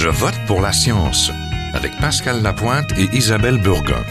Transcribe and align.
Je 0.00 0.08
vote 0.08 0.38
pour 0.46 0.60
la 0.60 0.72
science 0.72 1.32
avec 1.74 1.90
Pascal 1.98 2.40
Lapointe 2.40 2.96
et 2.96 3.08
Isabelle 3.16 3.58
Burgon. 3.58 4.04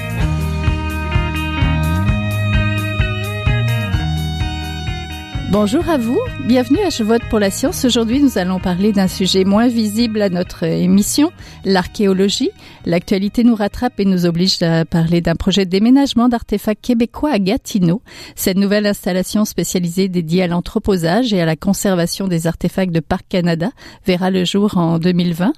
Bonjour 5.50 5.88
à 5.90 5.98
vous, 5.98 6.20
bienvenue 6.44 6.82
à 6.82 6.90
Je 6.90 7.04
vote 7.04 7.22
pour 7.30 7.40
la 7.40 7.50
science. 7.50 7.86
Aujourd'hui, 7.86 8.22
nous 8.22 8.38
allons 8.38 8.60
parler 8.60 8.92
d'un 8.92 9.08
sujet 9.08 9.46
moins 9.46 9.70
visible 9.70 10.22
à 10.22 10.28
notre 10.28 10.64
émission, 10.64 11.32
l'archéologie. 11.64 12.50
L'actualité 12.86 13.46
nous 13.46 13.56
rattrape 13.56 13.98
et 14.02 14.04
nous 14.04 14.26
oblige 14.26 14.62
à 14.62 14.84
parler 14.84 15.22
d'un 15.22 15.36
projet 15.36 15.64
de 15.64 15.70
déménagement 15.70 16.28
d'artefacts 16.28 16.84
québécois 16.84 17.32
à 17.32 17.40
Gatineau. 17.40 18.02
Cette 18.36 18.58
nouvelle 18.58 18.86
installation 18.86 19.46
spécialisée 19.46 20.10
dédiée 20.10 20.44
à 20.44 20.48
l'anthroposage 20.48 21.34
et 21.34 21.40
à 21.40 21.46
la 21.46 21.56
conservation 21.56 22.28
des 22.28 22.46
artefacts 22.46 22.92
de 22.92 23.00
Parc 23.00 23.26
Canada 23.30 23.70
verra 24.06 24.32
le 24.32 24.44
jour 24.44 24.78
en 24.78 25.00
2020. 25.00 25.54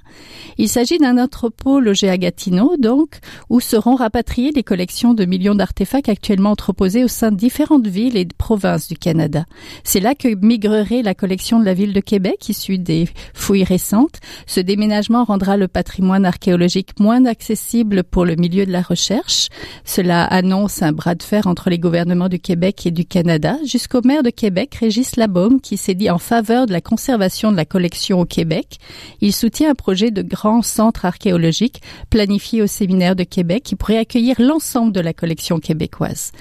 Il 0.59 0.70
s'agit 0.70 0.99
d'un 0.99 1.17
entrepôt 1.17 1.80
logé 1.80 2.09
à 2.09 2.17
Gatineau, 2.20 2.76
donc, 2.77 3.17
où 3.49 3.59
seront 3.59 3.95
rapatriées 3.95 4.52
les 4.52 4.63
collections 4.63 5.16
de 5.16 5.26
millions 5.26 5.55
d'artefacts 5.55 6.09
actuellement 6.09 6.52
entreposés 6.52 7.03
au 7.03 7.08
sein 7.08 7.31
de 7.31 7.38
différentes 7.38 7.88
villes 7.88 8.17
et 8.17 8.27
provinces 8.38 8.88
du 8.88 8.95
Canada. 8.95 9.45
C'est 9.83 9.99
là 9.99 10.15
que 10.15 10.35
migrerait 10.35 11.01
la 11.01 11.13
collection 11.13 11.59
de 11.59 11.65
la 11.65 11.73
ville 11.73 11.93
de 11.93 11.99
Québec, 11.99 12.47
issue 12.49 12.77
des 12.77 13.07
fouilles 13.33 13.63
récentes. 13.63 14.19
Ce 14.45 14.59
déménagement 14.59 15.23
rendra 15.23 15.57
le 15.57 15.67
patrimoine 15.67 16.25
archéologique 16.25 16.99
moins 16.99 17.25
accessible 17.25 18.03
pour 18.03 18.25
le 18.25 18.35
milieu 18.35 18.65
de 18.65 18.71
la 18.71 18.81
recherche. 18.81 19.49
Cela 19.85 20.23
annonce 20.25 20.81
un 20.81 20.91
bras 20.91 21.15
de 21.15 21.23
fer 21.23 21.47
entre 21.47 21.69
les 21.69 21.79
gouvernements 21.79 22.29
du 22.29 22.39
Québec 22.39 22.85
et 22.85 22.91
du 22.91 23.05
Canada, 23.05 23.57
jusqu'au 23.65 24.02
maire 24.03 24.23
de 24.23 24.29
Québec, 24.29 24.75
Régis 24.75 25.15
Labaume, 25.15 25.61
qui 25.61 25.77
s'est 25.77 25.95
dit 25.95 26.09
en 26.09 26.19
faveur 26.19 26.66
de 26.66 26.71
la 26.71 26.81
conservation 26.81 27.52
de 27.52 27.57
la 27.57 27.66
collection 27.66 28.19
au 28.19 28.25
Québec. 28.25 28.77
Il 29.21 29.33
soutient 29.33 29.71
un 29.71 29.75
projet 29.75 30.11
de 30.11 30.21
grand 30.21 30.61
centre 30.61 31.05
archéologique 31.05 31.81
planifié 32.09 32.61
au 32.61 32.67
séminaire 32.67 33.16
de 33.16 33.23
Québec 33.23 33.64
qui 33.64 33.75
pourrait 33.75 33.97
accueillir 33.97 34.36
l'ensemble 34.39 34.91
de 34.91 34.99
la 34.99 35.14
collection 35.14 35.59
québécoise. 35.59 36.31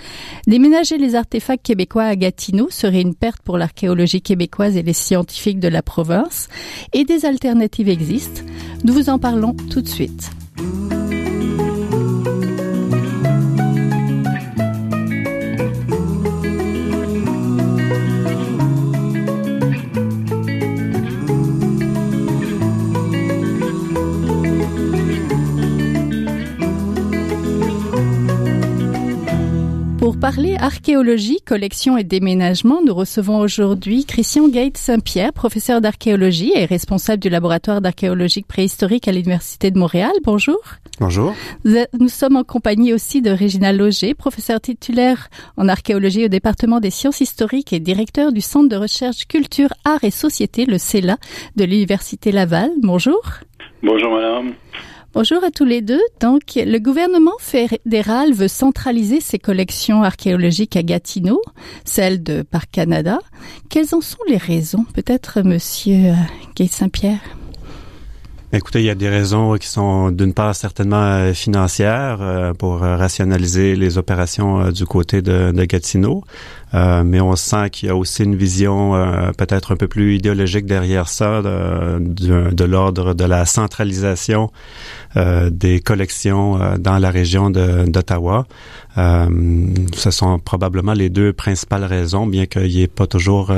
Déménager 0.46 0.98
les 0.98 1.14
artefacts 1.14 1.64
québécois 1.64 2.04
à 2.04 2.16
Gatineau 2.16 2.68
serait 2.70 3.02
une 3.02 3.14
perte 3.14 3.27
pour 3.44 3.58
l'archéologie 3.58 4.22
québécoise 4.22 4.76
et 4.76 4.82
les 4.82 4.92
scientifiques 4.92 5.60
de 5.60 5.68
la 5.68 5.82
province, 5.82 6.48
et 6.92 7.04
des 7.04 7.24
alternatives 7.24 7.88
existent. 7.88 8.42
Nous 8.84 8.92
vous 8.92 9.10
en 9.10 9.18
parlons 9.18 9.54
tout 9.70 9.82
de 9.82 9.88
suite. 9.88 10.30
Pour 30.08 30.18
parler 30.18 30.56
archéologie, 30.58 31.42
collection 31.44 31.98
et 31.98 32.02
déménagement, 32.02 32.80
nous 32.82 32.94
recevons 32.94 33.40
aujourd'hui 33.40 34.06
Christian 34.06 34.48
Gates 34.48 34.78
Saint-Pierre, 34.78 35.34
professeur 35.34 35.82
d'archéologie 35.82 36.50
et 36.56 36.64
responsable 36.64 37.22
du 37.22 37.28
laboratoire 37.28 37.82
d'archéologie 37.82 38.40
préhistorique 38.40 39.06
à 39.06 39.12
l'Université 39.12 39.70
de 39.70 39.78
Montréal. 39.78 40.12
Bonjour. 40.24 40.56
Bonjour. 40.98 41.34
Nous 41.66 42.08
sommes 42.08 42.36
en 42.36 42.42
compagnie 42.42 42.94
aussi 42.94 43.20
de 43.20 43.28
Régina 43.30 43.70
Loger, 43.74 44.14
professeur 44.14 44.62
titulaire 44.62 45.28
en 45.58 45.68
archéologie 45.68 46.24
au 46.24 46.28
département 46.28 46.80
des 46.80 46.88
sciences 46.88 47.20
historiques 47.20 47.74
et 47.74 47.78
directeur 47.78 48.32
du 48.32 48.40
Centre 48.40 48.70
de 48.70 48.76
recherche 48.76 49.26
culture, 49.26 49.74
art 49.84 50.04
et 50.04 50.10
société, 50.10 50.64
le 50.64 50.78
CELA, 50.78 51.18
de 51.56 51.64
l'Université 51.64 52.32
Laval. 52.32 52.70
Bonjour. 52.80 53.20
Bonjour 53.82 54.10
madame. 54.10 54.54
Bonjour 55.20 55.42
à 55.42 55.50
tous 55.50 55.64
les 55.64 55.82
deux. 55.82 56.00
Donc, 56.20 56.42
le 56.54 56.78
gouvernement 56.78 57.36
fédéral 57.40 58.32
veut 58.32 58.46
centraliser 58.46 59.20
ses 59.20 59.40
collections 59.40 60.04
archéologiques 60.04 60.76
à 60.76 60.84
Gatineau, 60.84 61.42
celles 61.84 62.22
de 62.22 62.42
Parc 62.42 62.70
Canada. 62.70 63.18
Quelles 63.68 63.96
en 63.96 64.00
sont 64.00 64.22
les 64.28 64.36
raisons 64.36 64.86
Peut-être 64.94 65.42
Monsieur 65.42 66.12
Gay 66.54 66.68
Saint-Pierre? 66.68 67.18
Écoutez, 68.52 68.78
il 68.78 68.84
y 68.84 68.90
a 68.90 68.94
des 68.94 69.08
raisons 69.08 69.56
qui 69.56 69.66
sont 69.66 70.12
d'une 70.12 70.32
part 70.32 70.54
certainement 70.54 71.34
financières 71.34 72.54
pour 72.56 72.78
rationaliser 72.78 73.74
les 73.74 73.98
opérations 73.98 74.70
du 74.70 74.86
côté 74.86 75.20
de, 75.20 75.50
Gatineau. 75.64 76.22
Euh, 76.74 77.02
mais 77.04 77.20
on 77.20 77.34
sent 77.34 77.70
qu'il 77.70 77.88
y 77.88 77.90
a 77.90 77.96
aussi 77.96 78.24
une 78.24 78.36
vision 78.36 78.94
euh, 78.94 79.32
peut-être 79.32 79.72
un 79.72 79.76
peu 79.76 79.88
plus 79.88 80.16
idéologique 80.16 80.66
derrière 80.66 81.08
ça, 81.08 81.40
de, 81.42 82.64
l'ordre 82.64 83.14
de 83.14 83.24
la 83.24 83.46
centralisation 83.46 84.44
euh, 84.44 84.97
des 85.16 85.80
collections 85.80 86.58
dans 86.78 86.98
la 86.98 87.10
région 87.10 87.50
d'Ottawa. 87.50 88.46
ce 88.96 90.10
sont 90.10 90.38
probablement 90.38 90.92
les 90.92 91.08
deux 91.08 91.32
principales 91.32 91.84
raisons, 91.84 92.26
bien 92.26 92.46
qu'il 92.46 92.78
n'est 92.78 92.88
pas 92.88 93.06
toujours 93.06 93.52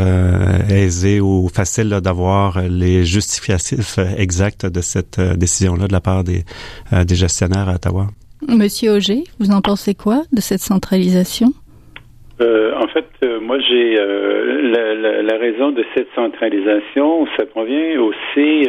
aisé 0.68 1.20
ou 1.20 1.48
facile 1.48 1.88
d'avoir 2.02 2.60
les 2.62 3.04
justificatifs 3.04 3.98
exacts 4.16 4.66
de 4.66 4.80
cette 4.80 5.20
décision-là 5.20 5.88
de 5.88 5.92
la 5.92 6.00
part 6.00 6.24
des, 6.24 6.44
des 6.92 7.14
gestionnaires 7.14 7.68
à 7.68 7.74
Ottawa. 7.74 8.06
Monsieur 8.48 8.92
Auger, 8.92 9.24
vous 9.38 9.50
en 9.50 9.60
pensez 9.60 9.94
quoi 9.94 10.22
de 10.32 10.40
cette 10.40 10.60
centralisation? 10.60 11.52
Euh, 12.40 12.72
en 12.74 12.88
fait, 12.88 13.06
euh, 13.22 13.38
moi, 13.38 13.58
j'ai 13.58 14.00
euh, 14.00 14.62
la, 14.62 14.94
la, 14.94 15.22
la, 15.22 15.36
raison 15.36 15.72
de 15.72 15.84
cette 15.94 16.08
centralisation, 16.14 17.26
ça 17.36 17.44
provient 17.44 18.00
aussi 18.00 18.66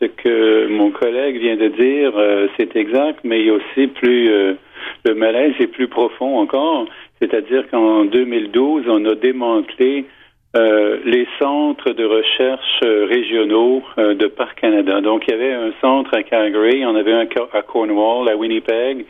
ce 0.00 0.06
que 0.06 0.66
mon 0.68 0.90
collègue 0.90 1.38
vient 1.38 1.56
de 1.56 1.68
dire, 1.68 2.12
c'est 2.56 2.76
exact, 2.76 3.20
mais 3.24 3.40
il 3.40 3.46
y 3.46 3.50
a 3.50 3.54
aussi 3.54 3.86
plus 3.86 4.56
le 5.04 5.14
malaise 5.14 5.54
est 5.58 5.66
plus 5.68 5.88
profond 5.88 6.38
encore, 6.38 6.86
c'est-à-dire 7.20 7.68
qu'en 7.70 8.04
2012, 8.04 8.84
on 8.88 9.04
a 9.06 9.14
démantelé 9.14 10.04
les 10.54 11.26
centres 11.38 11.92
de 11.92 12.04
recherche 12.04 12.80
régionaux 12.82 13.82
de 13.96 14.26
Parc 14.26 14.60
Canada. 14.60 15.00
Donc, 15.00 15.24
il 15.26 15.32
y 15.32 15.34
avait 15.34 15.52
un 15.52 15.72
centre 15.80 16.14
à 16.14 16.22
Calgary, 16.22 16.84
on 16.86 16.94
avait 16.94 17.12
un 17.12 17.26
à 17.52 17.62
Cornwall, 17.62 18.28
à 18.28 18.36
Winnipeg, 18.36 19.06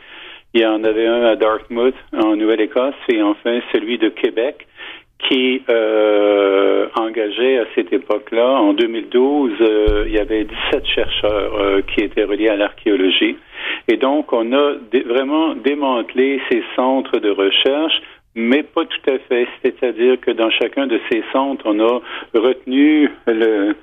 il 0.53 0.61
y 0.61 0.65
en 0.65 0.83
avait 0.83 1.07
un 1.07 1.23
à 1.23 1.35
Dartmouth, 1.35 1.95
en 2.13 2.35
Nouvelle-Écosse, 2.35 2.95
et 3.09 3.21
enfin 3.21 3.59
celui 3.73 3.97
de 3.97 4.09
Québec, 4.09 4.67
qui 5.19 5.63
euh, 5.69 6.87
engageait 6.95 7.59
à 7.59 7.65
cette 7.75 7.91
époque-là, 7.91 8.47
en 8.59 8.73
2012, 8.73 9.51
euh, 9.59 10.03
il 10.07 10.13
y 10.13 10.19
avait 10.19 10.43
17 10.43 10.85
chercheurs 10.85 11.55
euh, 11.55 11.81
qui 11.81 12.01
étaient 12.01 12.23
reliés 12.23 12.49
à 12.49 12.55
l'archéologie. 12.55 13.35
Et 13.87 13.97
donc, 13.97 14.31
on 14.31 14.53
a 14.53 14.73
vraiment 15.05 15.55
démantelé 15.55 16.39
ces 16.51 16.63
centres 16.75 17.19
de 17.19 17.29
recherche, 17.29 18.01
mais 18.35 18.63
pas 18.63 18.85
tout 18.85 19.11
à 19.11 19.17
fait. 19.27 19.47
C'est-à-dire 19.63 20.19
que 20.19 20.31
dans 20.31 20.51
chacun 20.51 20.87
de 20.87 20.99
ces 21.11 21.23
centres, 21.33 21.65
on 21.65 21.79
a 21.79 22.01
retenu 22.33 23.09
le, 23.25 23.73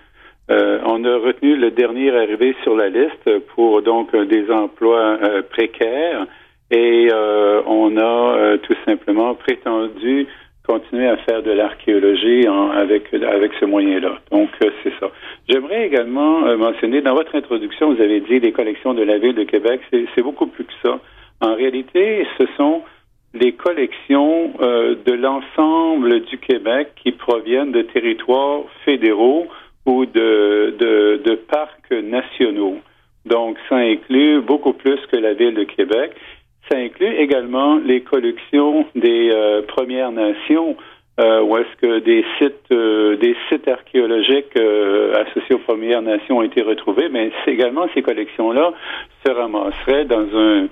euh, 0.51 0.79
on 0.85 1.05
a 1.05 1.17
retenu 1.17 1.57
le 1.57 1.71
dernier 1.71 2.15
arrivé 2.15 2.55
sur 2.63 2.77
la 2.77 2.91
liste 2.91 3.39
pour 3.55 3.81
donc 3.81 4.15
des 4.15 4.51
emplois 4.51 5.19
euh, 5.23 5.43
précaires 5.43 6.27
et 6.71 7.09
euh, 7.11 7.63
on 7.67 7.97
a 7.97 8.59
tout 8.59 8.77
simplement 8.85 9.35
prétendu 9.35 10.27
continuer 10.67 11.07
à 11.07 11.17
faire 11.19 11.43
de 11.43 11.51
l'archéologie 11.51 12.47
avec 12.47 13.13
avec 13.13 13.53
ce 13.61 13.65
moyen-là. 13.65 14.19
Donc 14.31 14.51
euh, 14.63 14.71
c'est 14.83 14.93
ça. 15.01 15.11
J'aimerais 15.49 15.87
également 15.87 16.57
mentionner 16.57 17.01
dans 17.03 17.15
votre 17.15 17.35
introduction, 17.35 17.95
vous 17.95 18.01
avez 18.01 18.21
dit 18.21 18.41
les 18.41 18.53
collections 18.53 18.95
de 18.95 19.03
la 19.03 19.19
ville 19.19 19.35
de 19.35 19.45
Québec, 19.45 19.81
c'est 19.91 20.23
beaucoup 20.23 20.47
plus 20.47 20.65
que 20.65 20.73
ça. 20.83 20.99
En 21.41 21.55
réalité, 21.55 22.27
ce 22.39 22.45
sont 22.57 22.83
les 23.35 23.53
collections 23.53 24.53
de 24.61 25.13
l'ensemble 25.13 26.21
du 26.21 26.39
Québec 26.39 26.93
qui 27.03 27.13
proviennent 27.13 27.73
de 27.73 27.83
territoires 27.83 28.63
fédéraux 28.85 29.49
ou 29.87 30.07
de, 30.07 30.75
de, 30.79 31.21
de 31.25 31.35
parcs 31.35 31.91
nationaux. 31.91 32.79
Donc, 33.27 33.57
ça 33.69 33.77
inclut 33.77 34.41
beaucoup 34.41 34.73
plus 34.73 34.99
que 35.11 35.17
la 35.17 35.33
ville 35.35 35.55
de 35.55 35.65
Québec. 35.65 36.13
Ça 36.71 36.79
inclut 36.79 37.15
également 37.17 37.77
les 37.77 38.01
collections 38.01 38.87
des 38.95 39.31
euh, 39.31 39.63
Premières 39.63 40.13
Nations, 40.13 40.77
euh, 41.21 41.43
où 41.43 41.59
est-ce 41.59 41.77
que 41.77 41.99
des 42.01 42.25
sites, 42.39 42.73
euh, 42.73 43.17
des 43.17 43.37
sites 43.49 43.69
archéologiques 43.69 44.57
associés 44.57 45.57
aux 45.57 45.59
Premières 45.59 46.03
Nations 46.03 46.39
ont 46.39 46.43
été 46.43 46.63
retrouvés, 46.63 47.09
mais 47.11 47.31
également 47.47 47.87
ces 47.95 48.03
collections-là 48.03 48.73
se 49.25 49.31
ramasseraient 49.31 50.07
dans 50.07 50.27
un, 50.35 50.69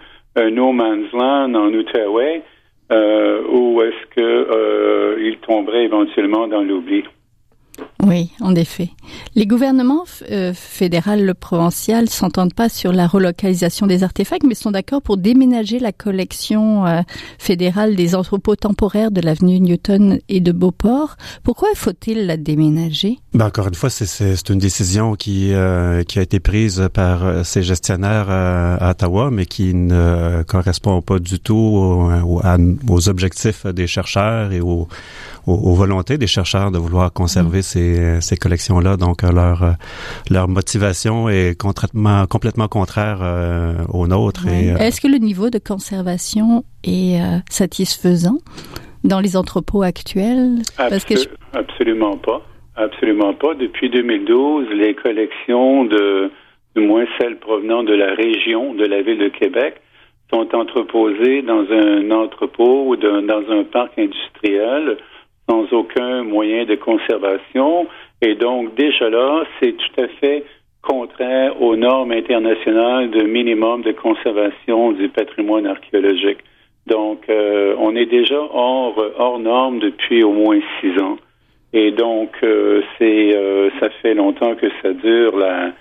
no 0.50 0.72
man's 0.72 1.12
land 1.12 1.54
en 1.54 1.68
Outaouais, 1.74 2.42
où 2.90 3.82
est-ce 3.82 4.06
que 4.16 5.18
ils 5.20 5.38
tomberaient 5.38 5.84
éventuellement 5.84 6.48
dans 6.48 6.62
l'oubli. 6.62 7.04
Oui, 8.04 8.30
en 8.40 8.56
effet. 8.56 8.90
Les 9.36 9.46
gouvernements 9.46 10.04
euh, 10.30 10.52
fédéral 10.54 11.28
et 11.28 11.34
provincial 11.34 12.08
s'entendent 12.08 12.54
pas 12.54 12.68
sur 12.68 12.92
la 12.92 13.06
relocalisation 13.06 13.86
des 13.86 14.02
artefacts, 14.02 14.44
mais 14.44 14.56
sont 14.56 14.72
d'accord 14.72 15.02
pour 15.02 15.16
déménager 15.16 15.78
la 15.78 15.92
collection 15.92 16.84
euh, 16.84 17.02
fédérale 17.38 17.94
des 17.94 18.16
entrepôts 18.16 18.56
temporaires 18.56 19.12
de 19.12 19.20
l'avenue 19.20 19.60
Newton 19.60 20.18
et 20.28 20.40
de 20.40 20.50
Beauport. 20.50 21.16
Pourquoi 21.44 21.68
faut-il 21.76 22.26
la 22.26 22.36
déménager? 22.36 23.18
Ben 23.34 23.46
Encore 23.46 23.68
une 23.68 23.74
fois, 23.74 23.88
c'est 23.88 24.48
une 24.48 24.58
décision 24.58 25.14
qui, 25.14 25.52
euh, 25.52 26.02
qui 26.02 26.18
a 26.18 26.22
été 26.22 26.40
prise 26.40 26.88
par 26.92 27.44
ces 27.44 27.62
gestionnaires 27.62 28.30
à 28.30 28.90
Ottawa, 28.90 29.30
mais 29.30 29.46
qui 29.46 29.74
ne 29.74 30.42
correspond 30.42 31.02
pas 31.02 31.20
du 31.20 31.38
tout 31.38 31.54
aux, 31.54 32.40
aux 32.88 33.08
objectifs 33.08 33.66
des 33.66 33.86
chercheurs 33.86 34.52
et 34.52 34.60
aux, 34.60 34.88
aux, 35.46 35.74
volontés 35.74 36.18
des 36.18 36.26
chercheurs 36.26 36.70
de 36.70 36.78
vouloir 36.78 37.12
conserver 37.12 37.60
mm. 37.60 37.62
ces, 37.62 37.91
ces 38.20 38.36
collections-là. 38.36 38.96
Donc, 38.96 39.24
euh, 39.24 39.32
leur, 39.32 39.62
euh, 39.62 39.72
leur 40.30 40.48
motivation 40.48 41.28
est 41.28 41.58
complètement, 41.58 42.26
complètement 42.26 42.68
contraire 42.68 43.18
euh, 43.22 43.74
aux 43.92 44.06
nôtres. 44.06 44.46
Est-ce 44.48 45.00
que 45.00 45.08
le 45.08 45.18
niveau 45.18 45.50
de 45.50 45.58
conservation 45.58 46.64
est 46.84 47.20
satisfaisant 47.50 48.38
dans 49.04 49.20
les 49.20 49.36
entrepôts 49.36 49.82
actuels? 49.82 50.62
Parce 50.76 51.04
que 51.04 51.14
Absolument 51.52 52.16
pas. 52.16 52.42
Absolument 52.76 53.34
pas. 53.34 53.54
Depuis 53.54 53.90
2012, 53.90 54.68
les 54.74 54.94
collections 54.94 55.84
de, 55.84 56.30
du 56.74 56.86
moins 56.86 57.04
celles 57.18 57.38
provenant 57.38 57.82
de 57.82 57.92
la 57.92 58.14
région 58.14 58.74
de 58.74 58.84
la 58.84 59.02
ville 59.02 59.18
de 59.18 59.28
Québec, 59.28 59.80
sont 60.32 60.48
entreposées 60.54 61.42
dans 61.42 61.64
un 61.70 62.10
entrepôt 62.10 62.88
ou 62.88 62.96
dans 62.96 63.42
un 63.50 63.64
parc 63.64 63.98
industriel 63.98 64.96
sans 65.52 65.72
aucun 65.72 66.22
moyen 66.22 66.64
de 66.64 66.76
conservation. 66.76 67.86
Et 68.22 68.34
donc, 68.34 68.74
déjà 68.74 69.10
là, 69.10 69.44
c'est 69.58 69.72
tout 69.72 70.00
à 70.00 70.08
fait 70.20 70.44
contraire 70.82 71.60
aux 71.60 71.76
normes 71.76 72.12
internationales 72.12 73.10
de 73.10 73.22
minimum 73.22 73.82
de 73.82 73.92
conservation 73.92 74.92
du 74.92 75.08
patrimoine 75.08 75.66
archéologique. 75.66 76.38
Donc, 76.86 77.20
euh, 77.28 77.76
on 77.78 77.94
est 77.94 78.06
déjà 78.06 78.40
hors, 78.52 78.96
hors 79.18 79.38
norme 79.38 79.78
depuis 79.78 80.24
au 80.24 80.32
moins 80.32 80.60
six 80.80 80.98
ans. 81.00 81.18
Et 81.72 81.90
donc, 81.92 82.30
euh, 82.42 82.82
c'est, 82.98 83.36
euh, 83.36 83.70
ça 83.78 83.88
fait 84.00 84.14
longtemps 84.14 84.54
que 84.54 84.66
ça 84.82 84.92
dure 84.92 85.36
la, 85.36 85.72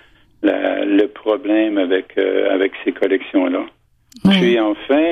la, 0.42 0.84
le 0.84 1.06
problème 1.08 1.78
avec, 1.78 2.16
avec 2.18 2.72
ces 2.84 2.92
collections-là. 2.92 3.64
Puis 4.24 4.60
enfin, 4.60 5.04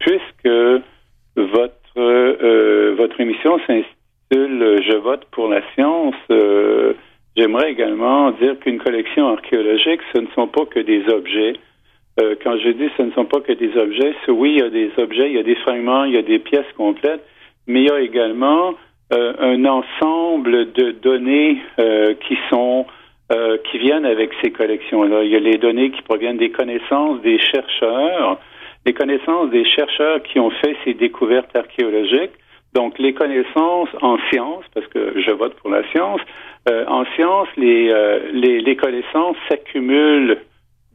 puisque 0.00 0.82
votre 1.36 1.84
euh, 1.96 2.36
euh, 2.42 2.94
votre 2.96 3.20
s'intitule 3.60 4.82
Je 4.82 4.96
vote 4.96 5.24
pour 5.30 5.48
la 5.48 5.62
science. 5.74 6.14
Euh, 6.30 6.94
j'aimerais 7.36 7.72
également 7.72 8.30
dire 8.32 8.58
qu'une 8.60 8.78
collection 8.78 9.28
archéologique, 9.28 10.00
ce 10.14 10.20
ne 10.20 10.26
sont 10.34 10.48
pas 10.48 10.64
que 10.66 10.80
des 10.80 11.06
objets. 11.08 11.54
quand 12.42 12.56
je 12.58 12.70
dis 12.70 12.88
ce 12.96 13.02
ne 13.02 13.12
sont 13.12 13.24
pas 13.24 13.40
que 13.40 13.52
des 13.52 13.76
objets, 13.76 14.14
oui, 14.28 14.52
il 14.52 14.58
y 14.58 14.62
a 14.62 14.70
des 14.70 14.90
objets, 14.98 15.28
il 15.30 15.36
y 15.36 15.38
a 15.38 15.42
des 15.42 15.56
fragments, 15.56 16.04
il 16.04 16.12
y 16.12 16.16
a 16.16 16.22
des 16.22 16.38
pièces 16.38 16.72
complètes, 16.76 17.24
mais 17.66 17.82
il 17.82 17.88
y 17.88 17.90
a 17.90 18.00
également 18.00 18.74
un 19.10 19.64
ensemble 19.64 20.72
de 20.72 20.92
données 20.92 21.58
qui 22.20 22.38
sont 22.50 22.86
qui 23.64 23.78
viennent 23.78 24.06
avec 24.06 24.30
ces 24.42 24.52
collections-là. 24.52 25.24
Il 25.24 25.30
y 25.30 25.36
a 25.36 25.40
les 25.40 25.58
données 25.58 25.90
qui 25.90 26.02
proviennent 26.02 26.36
des 26.36 26.50
connaissances 26.50 27.20
des 27.22 27.38
chercheurs, 27.38 28.38
les 28.86 28.92
connaissances 28.92 29.50
des 29.50 29.64
chercheurs 29.64 30.22
qui 30.22 30.38
ont 30.38 30.50
fait 30.50 30.76
ces 30.84 30.94
découvertes 30.94 31.54
archéologiques. 31.56 32.32
Donc, 32.74 32.98
les 32.98 33.14
connaissances 33.14 33.88
en 34.02 34.18
sciences, 34.30 34.64
parce 34.74 34.86
que 34.88 35.20
je 35.20 35.30
vote 35.30 35.54
pour 35.54 35.70
la 35.70 35.88
science, 35.90 36.20
euh, 36.68 36.84
en 36.88 37.04
sciences, 37.14 37.48
les, 37.56 37.90
euh, 37.92 38.30
les, 38.32 38.60
les, 38.60 38.76
connaissances 38.76 39.36
s'accumulent 39.48 40.38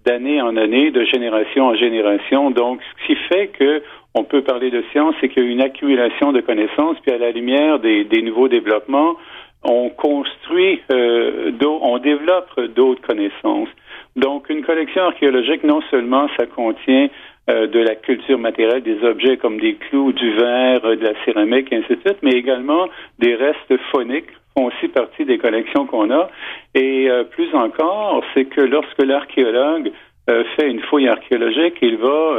d'année 0.06 0.42
en 0.42 0.58
année, 0.58 0.92
de 0.92 1.06
génération 1.06 1.68
en 1.68 1.76
génération. 1.76 2.52
Donc, 2.52 2.82
ce 2.82 3.08
qui 3.08 3.16
fait 3.30 3.48
que 3.48 3.82
on 4.14 4.24
peut 4.24 4.42
parler 4.42 4.72
de 4.72 4.84
science, 4.92 5.16
c'est 5.22 5.30
qu'il 5.30 5.44
y 5.44 5.48
a 5.48 5.52
une 5.52 5.62
accumulation 5.62 6.34
de 6.34 6.42
connaissances, 6.42 6.98
puis 7.02 7.12
à 7.12 7.18
la 7.18 7.32
lumière 7.32 7.80
des, 7.80 8.04
des 8.04 8.22
nouveaux 8.24 8.48
développements, 8.48 9.16
on 9.64 9.90
construit, 9.90 10.82
euh, 10.92 11.52
on 11.62 11.98
développe 12.00 12.60
d'autres 12.76 13.02
connaissances. 13.02 13.70
Donc, 14.16 14.50
une 14.50 14.64
collection 14.64 15.04
archéologique, 15.04 15.64
non 15.64 15.82
seulement 15.92 16.28
ça 16.38 16.46
contient 16.46 17.10
de 17.50 17.80
la 17.80 17.96
culture 17.96 18.38
matérielle 18.38 18.84
des 18.84 19.04
objets 19.04 19.38
comme 19.38 19.60
des 19.60 19.76
clous, 19.76 20.12
du 20.14 20.32
verre, 20.34 20.86
euh, 20.86 20.96
de 20.96 21.04
la 21.04 21.14
céramique, 21.26 21.72
et 21.72 21.78
ainsi 21.78 21.96
de 21.96 22.02
suite, 22.06 22.20
mais 22.22 22.32
également 22.32 22.88
des 23.18 23.36
restes 23.36 23.76
phoniques 23.92 24.30
font 24.56 24.66
aussi 24.66 24.88
partie 24.88 25.26
des 25.26 25.38
collections 25.38 25.86
qu'on 25.86 26.12
a. 26.12 26.30
Et 26.76 27.10
euh, 27.10 27.24
plus 27.24 27.54
encore, 27.54 28.24
c'est 28.34 28.46
que 28.46 28.62
lorsque 28.62 29.04
l'archéologue 29.04 29.92
fait 30.56 30.70
une 30.70 30.80
fouille 30.82 31.08
archéologique, 31.08 31.74
il 31.82 31.98
va, 31.98 32.38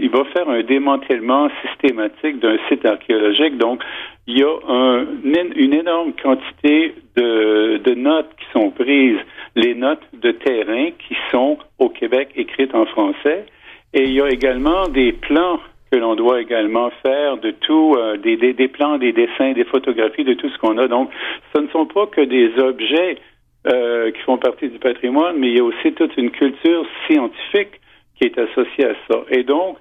il 0.00 0.10
va 0.10 0.24
faire 0.34 0.48
un 0.48 0.60
démantèlement 0.64 1.48
systématique 1.64 2.40
d'un 2.40 2.56
site 2.68 2.84
archéologique. 2.84 3.58
Donc, 3.58 3.80
il 4.26 4.40
y 4.40 4.42
a 4.42 4.52
un, 4.68 5.06
une 5.54 5.72
énorme 5.72 6.14
quantité 6.20 6.96
de, 7.14 7.76
de 7.76 7.94
notes 7.94 8.30
qui 8.36 8.46
sont 8.52 8.72
prises, 8.72 9.20
les 9.54 9.76
notes 9.76 10.02
de 10.14 10.32
terrain 10.32 10.88
qui 10.98 11.16
sont 11.30 11.58
au 11.78 11.90
Québec 11.90 12.30
écrites 12.34 12.74
en 12.74 12.86
français 12.86 13.46
et 13.94 14.04
il 14.04 14.12
y 14.12 14.20
a 14.20 14.28
également 14.28 14.88
des 14.88 15.12
plans 15.12 15.60
que 15.90 15.98
l'on 15.98 16.14
doit 16.14 16.40
également 16.40 16.90
faire 17.02 17.36
de 17.36 17.50
tout, 17.50 17.94
euh, 17.98 18.16
des, 18.16 18.36
des, 18.38 18.54
des, 18.54 18.68
plans, 18.68 18.96
des 18.96 19.12
dessins, 19.12 19.52
des 19.52 19.64
photographies, 19.64 20.24
de 20.24 20.32
tout 20.32 20.48
ce 20.48 20.58
qu'on 20.58 20.78
a. 20.78 20.88
Donc, 20.88 21.10
ce 21.54 21.60
ne 21.60 21.68
sont 21.68 21.84
pas 21.84 22.06
que 22.06 22.22
des 22.22 22.50
objets 22.58 23.18
euh, 23.66 24.10
qui 24.10 24.20
font 24.22 24.38
partie 24.38 24.68
du 24.68 24.78
patrimoine, 24.78 25.36
mais 25.36 25.48
il 25.48 25.56
y 25.58 25.60
a 25.60 25.64
aussi 25.64 25.92
toute 25.92 26.16
une 26.16 26.30
culture 26.30 26.86
scientifique 27.06 27.80
qui 28.16 28.24
est 28.24 28.38
associée 28.38 28.86
à 28.86 28.94
ça. 29.08 29.20
Et 29.30 29.42
donc, 29.42 29.76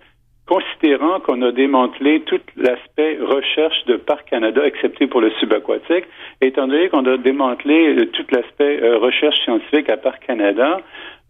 considérant 0.51 1.21
qu'on 1.21 1.41
a 1.43 1.53
démantelé 1.53 2.23
tout 2.25 2.41
l'aspect 2.57 3.17
recherche 3.21 3.85
de 3.85 3.95
Parc 3.95 4.29
Canada, 4.29 4.61
excepté 4.65 5.07
pour 5.07 5.21
le 5.21 5.31
subaquatique, 5.39 6.03
étant 6.41 6.67
donné 6.67 6.89
qu'on 6.89 7.05
a 7.05 7.15
démantelé 7.15 7.95
euh, 7.95 8.05
tout 8.07 8.25
l'aspect 8.31 8.83
euh, 8.83 8.97
recherche 8.97 9.39
scientifique 9.45 9.89
à 9.89 9.95
Parc 9.95 10.25
Canada, 10.27 10.81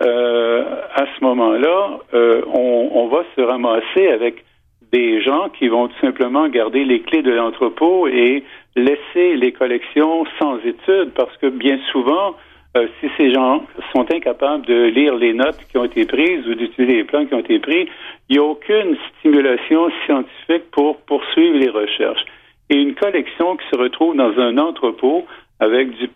euh, 0.02 0.64
à 0.96 1.06
ce 1.06 1.24
moment-là, 1.24 2.00
euh, 2.16 2.42
on, 2.52 2.90
on, 2.94 3.08
va 3.10 3.24
se 3.36 3.42
ramasser 3.42 4.08
avec 4.08 4.44
des 4.92 5.22
gens 5.22 5.50
qui 5.50 5.68
vont 5.68 5.88
tout 5.88 6.02
simplement 6.02 6.48
garder 6.48 6.84
les 6.84 7.02
clés 7.02 7.22
de 7.22 7.32
l'entrepôt 7.32 8.08
et 8.08 8.44
laisser 8.76 9.36
les 9.36 9.52
collections 9.52 10.26
sans 10.40 10.58
études 10.66 11.12
parce 11.14 11.38
que 11.38 11.48
bien 11.48 11.78
souvent, 11.92 12.34
euh, 12.78 12.88
si 13.00 13.10
ces 13.18 13.34
gens 13.34 13.66
sont 13.94 14.06
incapables 14.12 14.66
de 14.66 14.86
lire 14.86 15.16
les 15.16 15.34
notes 15.34 15.60
qui 15.70 15.78
ont 15.78 15.84
été 15.84 16.06
prises 16.06 16.48
ou 16.48 16.56
d'utiliser 16.56 16.98
les 16.98 17.04
plans 17.04 17.26
qui 17.26 17.34
ont 17.34 17.40
été 17.40 17.60
pris, 17.60 17.90
il 18.30 18.38
n'y 18.38 18.40
a 18.40 18.44
aucune 18.44 18.96
stimulation 19.18 19.90
scientifique 20.06 20.72
pour 20.72 20.98
poursuivre 21.02 21.58
les 21.58 21.70
recherches. 21.70 22.24
Et 22.70 22.76
une 22.76 22.96
collection 22.96 23.58
qui 23.58 23.68
se 23.70 23.76
retrouve 23.76 24.16
dans 24.16 24.38
un 24.40 24.58
entrepôt 24.58 25.26
avec 25.60 25.92
du 25.98 26.10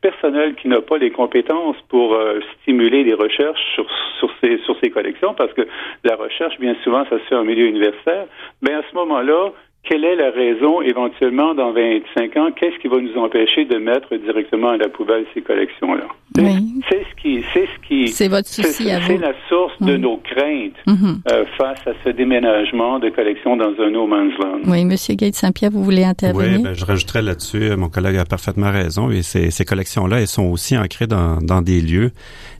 personnel 0.00 0.54
qui 0.54 0.68
n'a 0.68 0.80
pas 0.80 0.96
les 0.96 1.10
compétences 1.10 1.76
pour 1.88 2.14
euh, 2.14 2.40
stimuler 2.60 3.02
les 3.02 3.14
recherches 3.14 3.60
sur, 3.74 4.30
ces, 4.40 4.58
sur 4.58 4.78
ces 4.80 4.90
collections, 4.90 5.34
parce 5.34 5.52
que 5.54 5.66
la 6.04 6.14
recherche, 6.14 6.56
bien 6.60 6.76
souvent, 6.84 7.04
ça 7.06 7.18
se 7.18 7.24
fait 7.24 7.34
en 7.34 7.42
milieu 7.42 7.66
universitaire, 7.66 8.26
bien 8.62 8.78
à 8.78 8.82
ce 8.88 8.94
moment-là, 8.94 9.50
quelle 9.84 10.04
est 10.04 10.16
la 10.16 10.30
raison 10.30 10.80
éventuellement 10.80 11.54
dans 11.54 11.72
25 11.72 12.36
ans? 12.36 12.50
Qu'est-ce 12.52 12.78
qui 12.78 12.88
va 12.88 12.98
nous 12.98 13.16
empêcher 13.18 13.64
de 13.64 13.78
mettre 13.78 14.14
directement 14.16 14.70
à 14.70 14.76
la 14.76 14.88
poubelle 14.88 15.26
ces 15.34 15.42
collections-là? 15.42 16.06
Oui. 16.38 16.82
C'est 16.88 17.04
ce 17.10 17.22
qui, 17.22 17.44
c'est 17.52 17.66
ce 17.66 17.88
qui, 17.88 18.08
c'est 18.08 18.28
votre 18.28 18.48
souci 18.48 18.90
à 18.90 19.00
C'est 19.06 19.18
la 19.18 19.32
source 19.48 19.72
de 19.80 19.96
nos 19.96 20.16
craintes 20.18 20.72
mhm. 20.86 21.20
euh, 21.30 21.44
face 21.58 21.78
à 21.86 21.92
ce 22.04 22.10
déménagement 22.10 22.98
de 22.98 23.10
collections 23.10 23.56
dans 23.56 23.72
un 23.78 23.90
no 23.90 24.06
man's 24.06 24.32
land. 24.38 24.60
Oui, 24.66 24.84
Monsieur 24.84 25.14
Gates 25.14 25.34
Saint-Pierre, 25.34 25.70
vous 25.70 25.84
voulez 25.84 26.04
intervenir? 26.04 26.58
Oui, 26.58 26.62
ben, 26.62 26.74
je 26.74 26.84
rajouterais 26.84 27.22
là-dessus. 27.22 27.62
Euh, 27.62 27.76
mon 27.76 27.88
collègue 27.88 28.16
a 28.16 28.24
parfaitement 28.24 28.70
raison. 28.70 29.10
Et 29.10 29.22
ces, 29.22 29.50
ces 29.50 29.64
collections-là, 29.64 30.20
elles 30.20 30.26
sont 30.26 30.44
aussi 30.44 30.76
ancrées 30.76 31.06
dans, 31.06 31.38
dans 31.38 31.60
des 31.60 31.80
lieux 31.80 32.12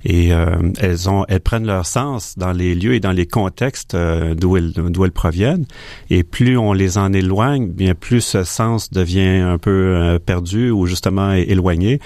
et 0.05 0.33
euh, 0.33 0.47
elles 0.81 1.09
ont, 1.09 1.25
elles 1.29 1.41
prennent 1.41 1.67
leur 1.67 1.87
sens 1.87 2.37
dans 2.37 2.53
les 2.53 2.75
lieux 2.75 2.95
et 2.95 3.01
dans 3.01 3.13
les 3.13 3.27
contextes 3.27 3.95
euh, 3.95 4.35
d'où 4.35 4.57
elles, 4.57 4.73
d'où 4.73 5.05
elles 5.05 5.13
proviennent. 5.13 5.65
Et 6.11 6.25
plus 6.25 6.59
on 6.59 6.73
les 6.73 6.99
en 6.99 7.13
éloigne, 7.13 7.69
bien 7.69 7.95
plus 7.95 8.21
ce 8.21 8.45
sens 8.45 8.91
devient 8.91 9.41
un 9.43 9.59
peu 9.59 10.19
perdu 10.25 10.71
ou 10.71 10.87
justement 10.87 11.33
éloigné. 11.33 12.01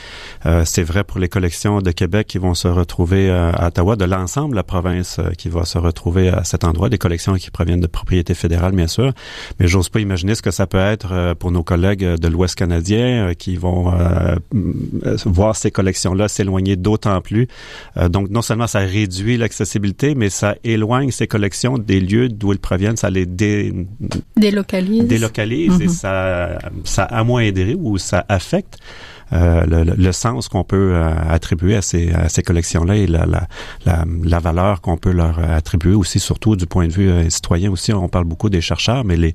c'est 0.65 0.83
vrai 0.83 1.05
pour 1.05 1.19
les 1.19 1.29
collections 1.29 1.56
de 1.65 1.91
Québec 1.91 2.27
qui 2.27 2.39
vont 2.39 2.53
se 2.53 2.69
retrouver 2.69 3.31
euh, 3.31 3.51
à 3.53 3.69
Ottawa, 3.69 3.97
de 3.97 4.05
l'ensemble 4.05 4.51
de 4.51 4.57
la 4.57 4.63
province 4.63 5.19
euh, 5.19 5.31
qui 5.31 5.49
va 5.49 5.65
se 5.65 5.79
retrouver 5.79 6.29
à 6.29 6.45
cet 6.45 6.65
endroit, 6.65 6.91
des 6.91 6.99
collections 6.99 7.35
qui 7.35 7.51
proviennent 7.51 7.81
de 7.81 7.87
propriété 7.87 8.35
fédérale, 8.35 8.73
bien 8.73 8.87
sûr. 8.87 9.13
Mais 9.59 9.67
j'ose 9.67 9.89
pas 9.89 10.01
imaginer 10.01 10.35
ce 10.35 10.43
que 10.43 10.51
ça 10.51 10.67
peut 10.67 10.77
être 10.77 11.09
euh, 11.13 11.35
pour 11.35 11.51
nos 11.51 11.63
collègues 11.63 12.05
de 12.05 12.29
l'Ouest 12.29 12.57
canadien 12.57 13.33
qui 13.39 13.57
vont 13.57 13.93
voir 15.25 15.57
ces 15.57 15.71
collections-là 15.71 16.29
s'éloigner 16.29 16.77
d'autant 16.77 17.21
plus. 17.21 17.49
donc, 18.11 18.31
non 18.31 18.43
seulement 18.43 18.67
ça 18.67 18.81
réduit 18.81 19.37
l'accessibilité, 19.37 20.15
mais 20.15 20.29
ça 20.29 20.57
éloigne 20.65 21.11
ces 21.11 21.27
collections 21.27 21.79
des 21.79 22.01
lieux 22.01 22.29
d'où 22.29 22.53
elles 22.53 22.59
proviennent, 22.59 22.97
ça 22.97 23.11
les 23.11 23.27
délocalise. 24.37 25.07
Délocalise 25.07 25.81
et 25.81 25.87
mm-hmm. 25.87 25.89
ça, 25.89 26.59
ça 26.85 27.05
amoindrit 27.05 27.77
ou 27.79 27.99
ça 27.99 28.25
affecte 28.29 28.79
le, 29.33 30.13
sens 30.13 30.49
qu'on 30.49 30.65
peut 30.65 30.97
attribuer 30.97 31.46
à 31.53 31.83
ces, 31.83 32.13
à 32.13 32.29
ces 32.29 32.43
collections-là 32.43 32.97
et 32.97 33.07
la, 33.07 33.27
la, 33.27 33.49
la, 33.85 34.05
la 34.25 34.39
valeur 34.39 34.81
qu'on 34.81 34.97
peut 34.97 35.13
leur 35.13 35.39
attribuer 35.39 35.95
aussi, 35.95 36.21
surtout 36.21 36.57
du 36.57 36.67
point 36.67 36.87
de 36.87 36.93
vue 36.93 37.31
citoyen 37.31 37.71
aussi. 37.71 37.93
On 37.93 38.09
parle 38.09 38.25
beaucoup 38.25 38.51
des 38.51 38.61
chercheurs, 38.61 39.05
mais 39.05 39.17
les, 39.17 39.35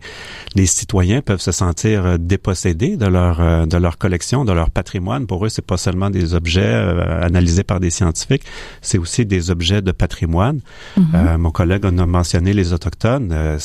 les 0.56 0.66
citoyens 0.66 1.22
peuvent 1.22 1.42
se 1.42 1.52
sentir 1.52 2.20
dépossédés 2.20 2.98
de 2.98 3.06
leur, 3.06 3.68
de 3.68 3.78
leur 3.78 3.98
collection, 3.98 4.46
de 4.46 4.52
leur 4.52 4.70
patrimoine. 4.70 5.28
Pour 5.28 5.46
eux, 5.46 5.50
c'est 5.50 5.66
pas 5.66 5.78
seulement 5.78 6.10
des 6.10 6.34
objets 6.34 6.74
analysés 7.22 7.64
par 7.64 7.80
des 7.80 7.90
scientifiques, 7.90 8.44
c'est 8.82 8.98
aussi 8.98 9.26
des 9.26 9.52
objets 9.52 9.82
de 9.82 9.92
patrimoine. 9.92 10.62
Mm-hmm. 10.98 11.38
mon 11.38 11.52
collègue 11.52 11.86
a 11.86 11.92
mentionné 11.92 12.54
les 12.54 12.74
autochtones. 12.74 13.58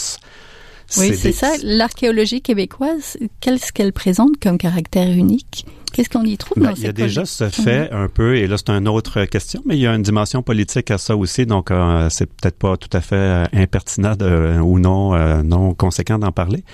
Oui, 0.98 1.16
c'est 1.16 1.32
ça. 1.32 1.52
L'archéologie 1.62 2.42
québécoise, 2.42 3.16
qu'est-ce 3.40 3.72
qu'elle 3.72 3.92
présente 3.92 4.38
comme 4.40 4.56
caractère 4.56 5.10
unique? 5.10 5.66
Qu'est-ce 5.96 6.10
qu'on 6.10 6.24
y 6.24 6.36
trouve 6.36 6.62
ben, 6.62 6.74
Il 6.76 6.82
y 6.82 6.88
a 6.88 6.92
déjà 6.92 7.24
ce 7.24 7.48
fait 7.48 7.90
un 7.90 8.08
peu, 8.08 8.36
et 8.36 8.46
là 8.46 8.58
c'est 8.58 8.68
une 8.68 8.86
autre 8.86 9.24
question, 9.24 9.62
mais 9.64 9.78
il 9.78 9.80
y 9.80 9.86
a 9.86 9.94
une 9.94 10.02
dimension 10.02 10.42
politique 10.42 10.90
à 10.90 10.98
ça 10.98 11.16
aussi, 11.16 11.46
donc 11.46 11.70
euh, 11.70 12.10
c'est 12.10 12.26
peut-être 12.26 12.58
pas 12.58 12.76
tout 12.76 12.90
à 12.92 13.00
fait 13.00 13.16
euh, 13.16 13.44
impertinent 13.54 14.14
de, 14.14 14.60
ou 14.60 14.78
non 14.78 15.14
euh, 15.14 15.42
non 15.42 15.72
conséquent 15.72 16.18
d'en 16.18 16.32
parler, 16.32 16.64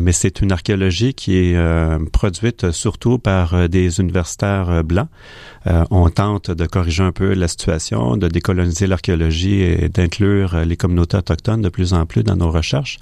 mais 0.00 0.10
c'est 0.10 0.40
une 0.40 0.50
archéologie 0.50 1.14
qui 1.14 1.36
est 1.36 1.56
produite 2.10 2.72
surtout 2.72 3.18
par 3.20 3.68
des 3.68 4.00
universitaires 4.00 4.82
blancs. 4.82 5.08
On 5.90 6.08
tente 6.10 6.50
de 6.50 6.66
corriger 6.66 7.02
un 7.02 7.12
peu 7.12 7.34
la 7.34 7.48
situation, 7.48 8.16
de 8.16 8.28
décoloniser 8.28 8.86
l'archéologie 8.86 9.62
et 9.62 9.88
d'inclure 9.88 10.56
les 10.64 10.76
communautés 10.76 11.16
autochtones 11.16 11.62
de 11.62 11.68
plus 11.68 11.92
en 11.92 12.06
plus 12.06 12.22
dans 12.22 12.36
nos 12.36 12.50
recherches. 12.50 12.98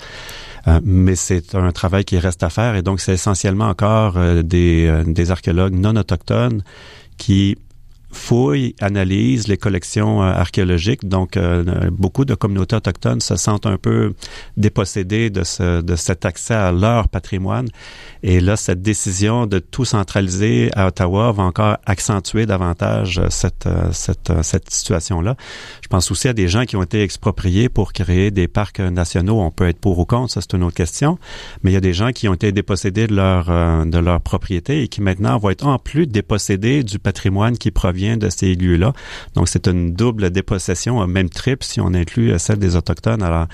Euh, 0.66 0.80
mais 0.82 1.14
c'est 1.14 1.54
un 1.54 1.72
travail 1.72 2.04
qui 2.04 2.18
reste 2.18 2.42
à 2.42 2.48
faire 2.48 2.74
et 2.74 2.82
donc 2.82 3.00
c'est 3.00 3.12
essentiellement 3.12 3.68
encore 3.68 4.16
euh, 4.16 4.42
euh, 4.54 5.04
des 5.06 5.30
archéologues 5.30 5.74
non 5.74 5.94
autochtones 5.96 6.62
qui 7.18 7.58
fouillent, 8.14 8.74
analysent 8.80 9.48
les 9.48 9.56
collections 9.56 10.22
archéologiques. 10.22 11.08
Donc, 11.08 11.38
beaucoup 11.90 12.24
de 12.24 12.34
communautés 12.34 12.76
autochtones 12.76 13.20
se 13.20 13.36
sentent 13.36 13.66
un 13.66 13.76
peu 13.76 14.14
dépossédées 14.56 15.30
de, 15.30 15.44
ce, 15.44 15.82
de 15.82 15.96
cet 15.96 16.24
accès 16.24 16.54
à 16.54 16.72
leur 16.72 17.08
patrimoine 17.08 17.68
et 18.26 18.40
là, 18.40 18.56
cette 18.56 18.80
décision 18.80 19.46
de 19.46 19.58
tout 19.58 19.84
centraliser 19.84 20.70
à 20.74 20.86
Ottawa 20.86 21.30
va 21.32 21.42
encore 21.42 21.76
accentuer 21.84 22.46
davantage 22.46 23.18
euh, 23.18 23.26
cette, 23.28 23.66
euh, 23.66 23.92
cette, 23.92 24.30
euh, 24.30 24.42
cette 24.42 24.70
situation-là. 24.70 25.36
Je 25.82 25.88
pense 25.88 26.10
aussi 26.10 26.28
à 26.28 26.32
des 26.32 26.48
gens 26.48 26.64
qui 26.64 26.76
ont 26.76 26.82
été 26.82 27.02
expropriés 27.02 27.68
pour 27.68 27.92
créer 27.92 28.30
des 28.30 28.48
parcs 28.48 28.80
nationaux. 28.80 29.40
On 29.40 29.50
peut 29.50 29.68
être 29.68 29.78
pour 29.78 29.98
ou 29.98 30.06
contre, 30.06 30.32
ça 30.32 30.40
c'est 30.40 30.56
une 30.56 30.62
autre 30.62 30.74
question. 30.74 31.18
Mais 31.62 31.70
il 31.70 31.74
y 31.74 31.76
a 31.76 31.82
des 31.82 31.92
gens 31.92 32.12
qui 32.12 32.26
ont 32.28 32.34
été 32.34 32.50
dépossédés 32.50 33.06
de 33.06 33.14
leur, 33.14 33.46
de 33.84 33.98
leur 33.98 34.22
propriété 34.22 34.82
et 34.82 34.88
qui 34.88 35.02
maintenant 35.02 35.36
vont 35.36 35.50
être 35.50 35.66
en 35.66 35.78
plus 35.78 36.06
dépossédés 36.06 36.82
du 36.82 36.98
patrimoine 36.98 37.58
qui 37.58 37.70
provient 37.70 38.03
de 38.16 38.30
ces 38.30 38.54
lieux-là. 38.54 38.92
Donc 39.34 39.48
c'est 39.48 39.66
une 39.68 39.92
double 39.92 40.30
dépossession, 40.30 41.06
même 41.06 41.28
triple 41.28 41.64
si 41.64 41.80
on 41.80 41.92
inclut 41.94 42.38
celle 42.38 42.58
des 42.58 42.76
Autochtones. 42.76 43.22
Alors, 43.22 43.46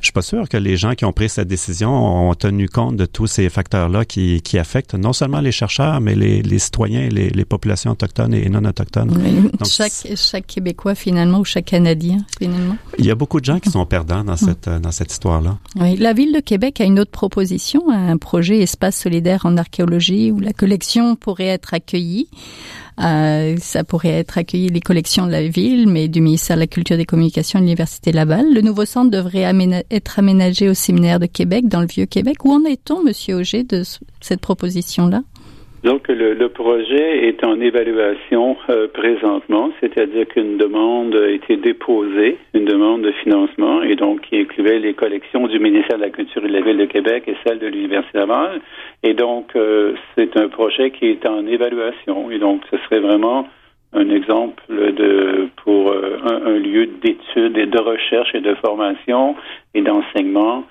je 0.00 0.06
suis 0.06 0.12
pas 0.12 0.22
sûr 0.22 0.48
que 0.48 0.56
les 0.56 0.76
gens 0.76 0.94
qui 0.94 1.04
ont 1.04 1.12
pris 1.12 1.28
cette 1.28 1.48
décision 1.48 1.90
ont 2.28 2.34
tenu 2.34 2.68
compte 2.68 2.96
de 2.96 3.06
tous 3.06 3.26
ces 3.26 3.48
facteurs-là 3.48 4.04
qui 4.04 4.18
qui, 4.18 4.42
qui 4.42 4.58
affecte 4.58 4.94
non 4.94 5.12
seulement 5.12 5.40
les 5.40 5.52
chercheurs, 5.52 6.00
mais 6.00 6.14
les, 6.14 6.42
les 6.42 6.58
citoyens, 6.58 7.08
les, 7.08 7.30
les, 7.30 7.44
populations 7.44 7.92
autochtones 7.92 8.34
et 8.34 8.48
non 8.48 8.64
autochtones. 8.64 9.08
Donc, 9.08 9.68
chaque, 9.68 9.92
chaque 10.16 10.46
Québécois 10.46 10.94
finalement 10.94 11.38
ou 11.38 11.44
chaque 11.44 11.66
Canadien 11.66 12.18
finalement. 12.38 12.76
Il 12.98 13.06
y 13.06 13.10
a 13.10 13.14
beaucoup 13.14 13.40
de 13.40 13.44
gens 13.44 13.60
qui 13.60 13.70
sont 13.70 13.86
perdants 13.86 14.24
dans 14.24 14.36
cette, 14.36 14.68
dans 14.68 14.90
cette 14.90 15.12
histoire-là. 15.12 15.58
Oui, 15.76 15.96
la 15.96 16.12
ville 16.12 16.32
de 16.32 16.40
Québec 16.40 16.80
a 16.80 16.84
une 16.84 16.98
autre 16.98 17.10
proposition, 17.10 17.90
un 17.90 18.16
projet 18.16 18.58
espace 18.58 18.96
solidaire 18.96 19.46
en 19.46 19.56
archéologie 19.56 20.32
où 20.32 20.40
la 20.40 20.52
collection 20.52 21.14
pourrait 21.14 21.46
être 21.46 21.74
accueillie. 21.74 22.28
Euh, 23.00 23.56
ça 23.60 23.84
pourrait 23.84 24.08
être 24.10 24.38
accueilli 24.38 24.68
les 24.68 24.80
collections 24.80 25.26
de 25.26 25.32
la 25.32 25.46
ville, 25.46 25.88
mais 25.88 26.08
du 26.08 26.20
ministère 26.20 26.56
de 26.56 26.60
la 26.60 26.66
Culture 26.66 26.96
des 26.96 27.04
Communications 27.04 27.58
de 27.58 27.64
l'Université 27.64 28.12
Laval. 28.12 28.52
Le 28.52 28.60
nouveau 28.60 28.84
centre 28.84 29.10
devrait 29.10 29.50
être 29.90 30.18
aménagé 30.18 30.68
au 30.68 30.74
séminaire 30.74 31.20
de 31.20 31.26
Québec, 31.26 31.68
dans 31.68 31.80
le 31.80 31.86
Vieux-Québec. 31.86 32.44
Où 32.44 32.52
en 32.52 32.64
est-on, 32.64 33.04
Monsieur 33.04 33.36
Auger, 33.36 33.62
de 33.62 33.82
cette 34.20 34.40
proposition-là? 34.40 35.22
Donc, 35.84 36.08
le, 36.08 36.48
projet 36.48 37.28
est 37.28 37.44
en 37.44 37.60
évaluation 37.60 38.56
euh, 38.68 38.88
présentement, 38.88 39.70
c'est-à-dire 39.80 40.26
qu'une 40.26 40.56
demande 40.56 41.14
a 41.14 41.30
été 41.30 41.56
déposée, 41.56 42.36
une 42.52 42.64
demande 42.64 43.02
de 43.02 43.12
financement, 43.12 43.82
et 43.82 43.94
donc 43.94 44.22
qui 44.22 44.38
incluait 44.38 44.80
les 44.80 44.94
collections 44.94 45.46
du 45.46 45.60
ministère 45.60 45.98
de 45.98 46.02
la 46.02 46.10
Culture 46.10 46.44
et 46.44 46.48
de 46.48 46.52
la 46.52 46.62
Ville 46.62 46.78
de 46.78 46.86
Québec 46.86 47.24
et 47.28 47.36
celles 47.46 47.60
de 47.60 47.68
l'Université 47.68 48.18
Laval. 48.18 48.60
Et 49.04 49.14
donc, 49.14 49.54
euh, 49.54 49.94
c'est 50.16 50.36
un 50.36 50.48
projet 50.48 50.90
qui 50.90 51.06
est 51.06 51.24
en 51.26 51.46
évaluation, 51.46 52.28
et 52.32 52.40
donc 52.40 52.62
ce 52.72 52.78
serait 52.78 53.00
vraiment 53.00 53.46
un 53.92 54.10
exemple 54.10 54.62
de 54.68 55.48
pour 55.62 55.92
euh, 55.92 56.18
un, 56.24 56.54
un, 56.54 56.58
lieu 56.58 56.86
d'études 56.86 57.56
et 57.56 57.66
de 57.66 57.80
recherche 57.80 58.34
et 58.34 58.40
de 58.40 58.54
formation 58.56 59.36
et 59.74 59.82
d'enseignement 59.82 60.64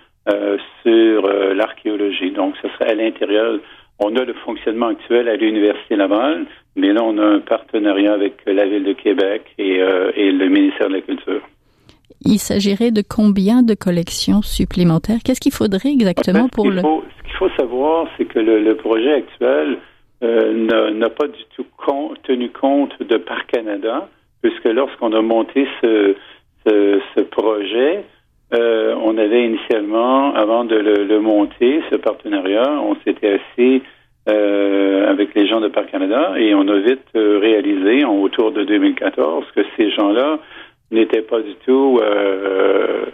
sur 0.84 1.22
l'archéologie. 1.56 2.32
Donc, 2.32 2.56
ce 2.62 2.68
serait 2.68 2.92
à 2.92 2.96
l'intérieur 2.96 3.60
on 4.00 4.16
a 4.16 4.24
le 4.24 4.34
fonctionnement 4.46 4.88
actuel 4.88 5.27
à 5.27 5.36
l'Université 5.36 5.96
Laval, 5.96 6.46
mais 6.75 6.94
là, 6.94 7.04
on 7.04 7.18
a 7.18 7.25
un 7.25 7.39
partenariat 7.39 8.13
avec 8.13 8.36
la 8.46 8.66
Ville 8.66 8.84
de 8.84 8.94
Québec 8.94 9.44
et, 9.58 9.82
euh, 9.82 10.12
le 10.16 10.48
ministère 10.48 10.89
de 10.89 10.94
la 10.96 11.01
Culture. 11.01 11.42
Il 12.22 12.39
s'agirait 12.39 12.92
de 12.92 13.04
combien 13.08 13.63
de 13.63 13.74
collections 13.74 14.42
supplémentaires? 14.42 15.18
Qu'est-ce 15.24 15.39
qu'il 15.39 15.54
faudrait 15.54 15.92
exactement 15.92 16.48
pour 16.50 16.70
le... 16.70 16.82
ce 16.82 17.24
qu'il 17.24 17.38
faut 17.38 17.50
savoir, 17.58 18.08
c'est 18.18 18.25
que 18.25 18.39
le, 18.39 18.75
projet 18.75 19.13
actuel 19.13 19.77
euh, 20.24 20.92
n'a 20.94 21.10
pas 21.10 21.27
du 21.27 21.44
tout 21.56 21.66
tenu 22.24 22.50
compte 22.50 22.92
de 23.01 23.18
Parc 23.18 23.51
Canada, 23.51 24.10
puisque 24.42 24.66
lorsqu'on 24.66 25.13
a 25.13 25.22
monté 25.22 25.68
ce, 25.82 26.16
ce 26.66 27.22
projet, 27.22 28.04
euh, 28.54 28.96
on 29.04 29.18
avait 29.18 29.46
initialement, 29.46 30.34
avant 30.34 30.63
de 30.63 30.75
le, 30.75 31.20
monter, 31.20 31.82
ce 31.92 31.96
partenariat, 31.98 32.80
on 32.82 32.96
s'était 33.04 33.39
assis 33.39 33.82
euh, 34.30 35.10
avec 35.10 35.36
les 35.36 35.48
gens 35.48 35.60
de 35.60 35.68
Parc 35.68 35.92
Canada 35.92 36.34
et 36.38 36.54
on 36.56 36.68
a 36.68 36.80
vite 36.80 37.08
euh, 37.16 37.39
réalisé, 37.39 38.06
en, 38.06 38.16
autour 38.22 38.51
de 38.51 38.63
2014, 38.63 39.46
que 39.54 39.62
ces 39.75 39.92
gens-là 39.92 40.39
n'étaient 40.92 41.22
pas 41.22 41.42
du 41.42 41.54
tout 41.66 42.00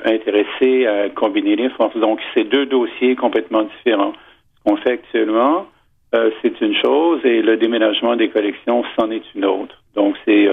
intéressés 0.05 0.85
à 0.85 1.09
combiner 1.09 1.55
les 1.55 1.69
forces. 1.69 1.97
Donc, 1.97 2.19
c'est 2.35 2.43
deux 2.43 2.67
dossiers 2.67 3.15
complètement 3.15 3.63
différents. 3.63 4.13
Ce 4.57 4.63
qu'on 4.63 4.77
fait 4.77 4.91
actuellement, 4.91 5.65
c'est 6.11 6.61
une 6.61 6.75
chose 6.75 7.21
et 7.23 7.41
le 7.41 7.57
déménagement 7.57 8.15
des 8.15 8.29
collections, 8.29 8.83
c'en 8.95 9.09
est 9.09 9.23
une 9.33 9.45
autre. 9.45 9.81
Donc, 9.95 10.15
c'est 10.23 10.47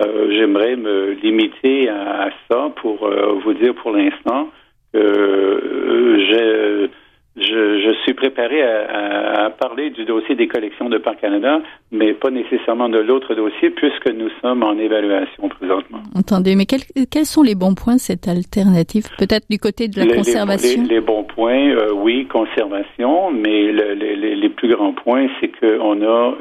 euh, 0.00 0.30
j'aimerais 0.30 0.76
me 0.76 1.12
limiter 1.22 1.88
à, 1.88 2.30
ça 2.48 2.70
pour 2.76 3.04
euh, 3.04 3.40
vous 3.44 3.52
dire 3.54 3.74
pour 3.74 3.90
l'instant 3.90 4.48
que 4.92 4.98
euh, 4.98 6.88
je, 7.36 7.42
je, 7.42 7.92
suis 8.04 8.14
préparé 8.14 8.62
à, 8.62 9.50
parler 9.50 9.90
du 9.90 10.04
dossier 10.04 10.36
des 10.36 10.46
collections 10.46 10.88
de 10.88 10.98
Parc 10.98 11.20
Canada, 11.20 11.60
mais 11.90 12.12
pas 12.12 12.30
nécessairement 12.30 12.88
de 12.88 12.98
l'autre 12.98 13.34
dossier 13.34 13.70
puisque 13.70 14.08
nous 14.08 14.28
sommes 14.40 14.62
en 14.62 14.78
évaluation 14.78 15.48
présentement. 15.48 15.98
Entendu. 16.14 16.54
Mais 16.54 16.66
quels, 16.66 16.84
quels 17.10 17.26
sont 17.26 17.42
les 17.42 17.56
bons 17.56 17.74
points 17.74 17.96
de 17.96 18.00
cette 18.00 18.28
alternative? 18.28 19.04
Peut-être 19.18 19.46
du 19.50 19.58
côté 19.58 19.88
de 19.88 19.98
la 19.98 20.14
conservation? 20.14 20.84
les, 20.88 21.00
bons 21.00 21.24
points, 21.24 21.74
oui, 21.92 22.26
conservation, 22.26 23.32
mais 23.32 23.72
le, 23.72 23.94
les 23.94 24.48
plus 24.50 24.68
grands 24.68 24.92
points, 24.92 25.26
c'est 25.40 25.48
qu'on 25.58 26.02
a, 26.02 26.34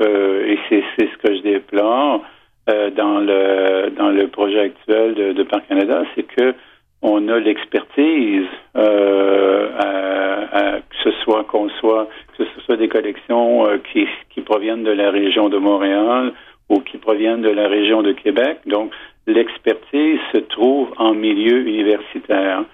et 0.45 0.59
c'est 0.69 0.83
ce 0.99 1.17
que 1.17 1.35
je 1.35 1.41
déplore, 1.41 2.23
euh, 2.69 2.89
dans 2.91 3.19
le 3.19 3.91
dans 3.97 4.09
le 4.09 4.27
projet 4.27 4.59
actuel 4.59 5.13
de, 5.13 5.43
Parc 5.43 5.67
Canada, 5.69 6.03
c'est 6.15 6.23
que 6.23 6.53
on 7.01 7.29
a 7.29 7.39
l'expertise, 7.39 8.47
euh, 8.75 9.69
que 10.89 10.95
ce 11.03 11.11
soit 11.23 11.45
qu'on 11.45 11.69
soit 11.79 12.09
que 12.37 12.43
ce 12.43 12.61
soit 12.65 12.75
des 12.75 12.89
collections 12.89 13.65
euh, 13.67 13.77
qui, 13.91 14.05
qui 14.31 14.41
proviennent 14.41 14.83
de 14.83 14.91
la 14.91 15.11
région 15.11 15.47
de 15.47 15.57
Montréal 15.57 16.33
ou 16.67 16.81
qui 16.81 16.97
proviennent 16.97 17.41
de 17.41 17.49
la 17.51 17.69
région 17.69 18.01
de 18.01 18.11
Québec. 18.11 18.59
Donc, 18.65 18.91
l'expertise 19.27 20.19
se 20.33 20.39
trouve 20.39 20.89
en 20.97 21.13
milieu 21.13 21.65
universitaire. 21.65 22.65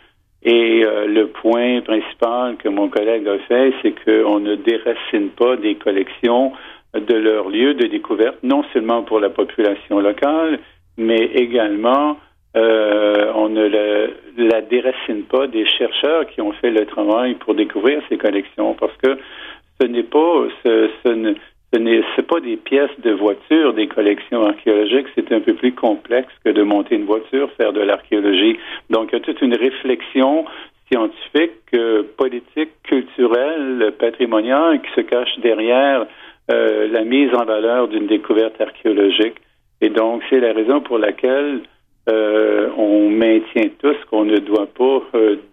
Et 0.46 0.84
le 0.84 1.28
point 1.28 1.80
principal 1.82 2.58
que 2.58 2.68
mon 2.68 2.90
collègue 2.90 3.26
a 3.30 3.38
fait, 3.48 3.74
c'est 3.82 3.94
qu'on 4.04 4.40
ne 4.40 4.56
déracine 4.56 5.30
pas 5.30 5.56
des 5.56 5.76
collections 5.76 6.52
de 6.94 7.16
leur 7.16 7.50
lieu 7.50 7.74
de 7.74 7.88
découverte, 7.88 8.38
non 8.44 8.64
seulement 8.74 9.04
pour 9.04 9.20
la 9.20 9.30
population 9.30 10.00
locale, 10.00 10.60
mais 10.98 11.32
également 11.34 12.18
euh, 12.56 13.32
on 13.34 13.50
ne 13.50 13.68
la, 14.38 14.62
déracine 14.62 15.24
pas 15.24 15.48
des 15.48 15.66
chercheurs 15.66 16.28
qui 16.28 16.40
ont 16.42 16.52
fait 16.54 16.70
le 16.70 16.86
travail 16.86 17.34
pour 17.36 17.56
découvrir 17.56 18.02
ces 18.10 18.18
collections, 18.18 18.76
parce 18.76 18.96
que 18.98 19.18
ce 19.82 19.88
n'est 19.88 20.04
pas 20.04 20.46
ce, 20.64 20.90
ce, 21.04 21.36
ce 21.74 22.22
pas 22.22 22.40
des 22.42 22.58
pièces 22.58 23.00
de 23.00 23.12
voiture, 23.12 23.74
des 23.74 23.88
collections 23.88 24.46
archéologiques, 24.46 25.08
c'est 25.16 25.32
un 25.32 25.40
peu 25.40 25.56
plus 25.56 25.74
complexe 25.74 26.32
que 26.46 26.52
de 26.52 26.62
monter 26.62 26.96
une 26.96 27.06
voiture, 27.06 27.50
faire 27.58 27.74
de 27.74 27.82
l'archéologie. 27.82 28.60
Donc, 28.92 29.10
il 29.12 29.14
y 29.14 29.18
a 29.18 29.22
toute 29.22 29.42
une 29.42 29.56
réflexion 29.56 30.46
scientifique, 30.92 31.74
euh, 31.74 32.04
politique, 32.18 32.70
culturelle, 32.84 33.94
patrimoniale 33.98 34.82
qui 34.82 34.92
se 34.94 35.02
cache 35.02 35.40
derrière 35.40 36.06
la 36.50 37.04
mise 37.04 37.34
en 37.34 37.46
valeur 37.46 37.88
d'une 37.88 38.08
découverte 38.08 38.60
archéologique. 38.60 39.36
Et 39.82 39.90
donc, 39.90 40.22
c'est 40.30 40.40
la 40.40 40.54
raison 40.54 40.82
pour 40.82 40.98
laquelle 40.98 41.62
on 42.08 43.10
maintient 43.10 43.70
tous 43.80 43.96
qu'on 44.10 44.26
ne 44.26 44.38
doit 44.38 44.68
pas 44.68 45.02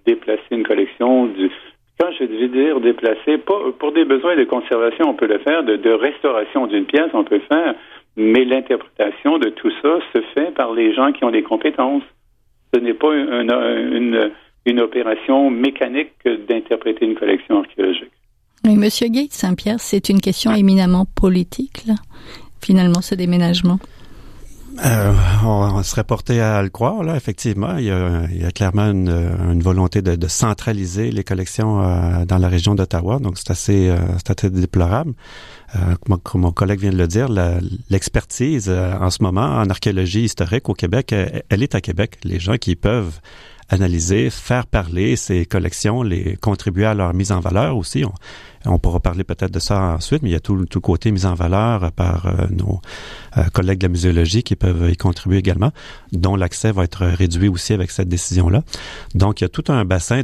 déplacer 0.05 0.43
une 0.51 0.65
collection 0.65 1.27
du, 1.27 1.51
quand 2.01 2.13
je 2.19 2.25
veux 2.25 2.49
dire 2.49 2.81
déplacer, 2.81 3.37
pour 3.39 3.93
des 3.93 4.07
besoins 4.07 4.35
de 4.35 4.45
conservation, 4.45 5.05
on 5.09 5.15
peut 5.15 5.27
le 5.27 5.39
faire, 5.39 5.63
de, 5.63 5.91
restauration 5.91 6.67
d'une 6.67 6.87
pièce, 6.87 7.11
on 7.13 7.25
peut 7.25 7.37
le 7.37 7.43
faire, 7.43 7.75
mais 8.17 8.45
l'interprétation 8.45 9.39
de 9.39 9.51
tout 9.51 9.71
ça 9.83 9.99
se 10.15 10.23
fait 10.35 10.51
par 10.55 10.73
les 10.73 10.95
gens 10.95 11.13
qui 11.13 11.25
ont 11.25 11.31
des 11.31 11.43
compétences. 11.43 12.03
Ce 12.73 12.81
n'est 12.81 12.95
pas 12.95 13.13
une, 13.15 14.33
une, 14.65 14.81
opération 14.81 15.51
mécanique 15.51 16.13
d'interpréter 16.25 17.05
une 17.05 17.17
collection 17.17 17.59
archéologique. 17.59 18.13
Monsieur 18.65 19.09
Gates 19.09 19.33
Saint-Pierre, 19.33 19.79
c'est 19.81 20.09
une 20.09 20.21
question 20.21 20.53
éminemment 20.53 21.07
politique, 21.07 21.85
là, 21.87 21.95
finalement, 22.61 23.01
ce 23.01 23.15
déménagement. 23.15 23.79
Euh, 24.85 25.13
on, 25.45 25.83
serait 25.83 26.05
porté 26.05 26.41
à 26.41 26.63
le 26.63 26.69
croire, 26.69 27.03
là, 27.03 27.17
effectivement. 27.17 27.77
Il 27.77 27.85
y 27.85 27.91
a, 27.91 28.23
il 28.31 28.41
y 28.41 28.45
a 28.45 28.51
clairement 28.51 28.91
une, 28.91 29.09
une 29.09 29.63
volonté 29.63 30.01
de, 30.01 30.15
de, 30.17 30.29
centraliser 30.29 31.11
les 31.11 31.25
collections 31.25 31.83
euh, 31.83 32.25
dans 32.25 32.39
la 32.39 32.49
région 32.49 32.75
d'Ottawa, 32.75 33.19
donc 33.19 33.37
c'est 33.37 33.51
assez, 33.51 33.89
euh, 33.89 33.99
assez 34.27 34.51
déplorable. 34.51 35.13
Euh, 35.77 35.97
comme, 36.23 36.41
mon 36.41 36.53
collègue 36.53 36.81
vient 36.81 36.93
de 36.93 36.97
le 36.97 37.09
dire, 37.09 37.29
l'expertise 37.91 38.71
en 38.71 39.11
ce 39.11 39.23
moment 39.23 39.45
en 39.45 39.69
archéologie 39.69 40.23
historique 40.23 40.69
au 40.69 40.75
Québec, 40.75 41.13
elle, 41.13 41.63
est 41.63 41.75
à 41.75 41.81
Québec. 41.81 42.19
Les 42.25 42.39
gens 42.39 42.57
qui 42.57 42.77
peuvent 42.77 43.21
analyser, 43.71 44.31
faire 44.31 44.67
parler 44.67 45.17
ces 45.17 45.47
collections, 45.47 46.03
les 46.03 46.37
contribuer 46.37 46.85
à 46.85 46.95
leur 46.95 47.15
mise 47.15 47.33
en 47.33 47.41
valeur 47.41 47.77
aussi. 47.77 48.05
On 48.67 48.79
pourra 48.79 49.01
parler 49.01 49.25
peut-être 49.25 49.53
de 49.53 49.61
ça 49.61 49.95
ensuite, 49.95 50.23
mais 50.23 50.29
il 50.29 50.33
y 50.33 50.37
a 50.37 50.41
tout, 50.41 50.67
tout 50.67 50.81
côté 50.81 51.11
mise 51.13 51.25
en 51.25 51.35
valeur 51.35 51.93
par 51.93 52.27
euh, 52.27 52.47
nos 52.51 52.81
euh, 53.39 53.45
collègues 53.55 53.79
de 53.79 53.87
la 53.87 53.91
muséologie 53.91 54.43
qui 54.43 54.57
peuvent 54.57 54.91
y 54.91 54.97
contribuer 54.97 55.39
également, 55.39 55.71
dont 56.13 56.37
l'accès 56.37 56.73
va 56.73 56.85
être 56.85 57.07
réduit 57.07 57.49
aussi 57.49 57.73
avec 57.73 57.91
cette 57.91 58.09
décision-là. 58.09 58.63
Donc, 59.15 59.41
il 59.41 59.45
y 59.45 59.47
a 59.47 59.49
tout 59.49 59.65
un 59.69 59.85
bassin 59.85 60.23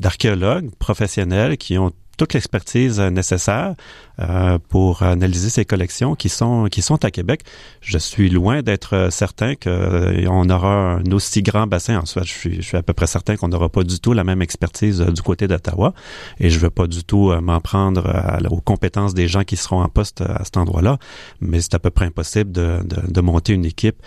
d'archéologues 0.00 0.70
professionnels 0.78 1.56
qui 1.56 1.78
ont 1.78 1.92
toute 2.18 2.34
l'expertise 2.34 3.00
nécessaire 3.00 3.74
euh, 4.20 4.58
pour 4.68 5.04
analyser 5.04 5.48
ces 5.48 5.64
collections 5.64 6.16
qui 6.16 6.28
sont 6.28 6.64
qui 6.64 6.82
sont 6.82 7.04
à 7.04 7.10
Québec. 7.12 7.42
Je 7.80 7.98
suis 7.98 8.28
loin 8.28 8.62
d'être 8.62 9.10
certain 9.12 9.54
qu'on 9.54 9.70
euh, 9.70 10.48
aura 10.50 10.94
un 10.94 11.12
aussi 11.12 11.40
grand 11.40 11.68
bassin. 11.68 12.00
En 12.00 12.04
soi, 12.04 12.22
je 12.24 12.32
suis, 12.32 12.56
je 12.56 12.62
suis 12.62 12.76
à 12.76 12.82
peu 12.82 12.92
près 12.92 13.06
certain 13.06 13.36
qu'on 13.36 13.46
n'aura 13.46 13.68
pas 13.68 13.84
du 13.84 14.00
tout 14.00 14.12
la 14.12 14.24
même 14.24 14.42
expertise 14.42 15.00
euh, 15.00 15.12
du 15.12 15.22
côté 15.22 15.46
d'Ottawa. 15.46 15.94
Et 16.40 16.50
je 16.50 16.58
veux 16.58 16.70
pas 16.70 16.88
du 16.88 17.04
tout 17.04 17.30
m'en 17.40 17.60
prendre 17.60 18.02
aux 18.50 18.60
compétences 18.60 19.14
des 19.14 19.28
gens 19.28 19.44
qui 19.44 19.56
seront 19.56 19.82
en 19.82 19.88
poste 19.88 20.22
à 20.22 20.42
cet 20.42 20.56
endroit-là. 20.56 20.98
Mais 21.40 21.60
c'est 21.60 21.74
à 21.74 21.78
peu 21.78 21.90
près 21.90 22.06
impossible 22.06 22.50
de, 22.50 22.80
de, 22.84 23.12
de 23.12 23.20
monter 23.20 23.52
une 23.52 23.64
équipe 23.64 24.02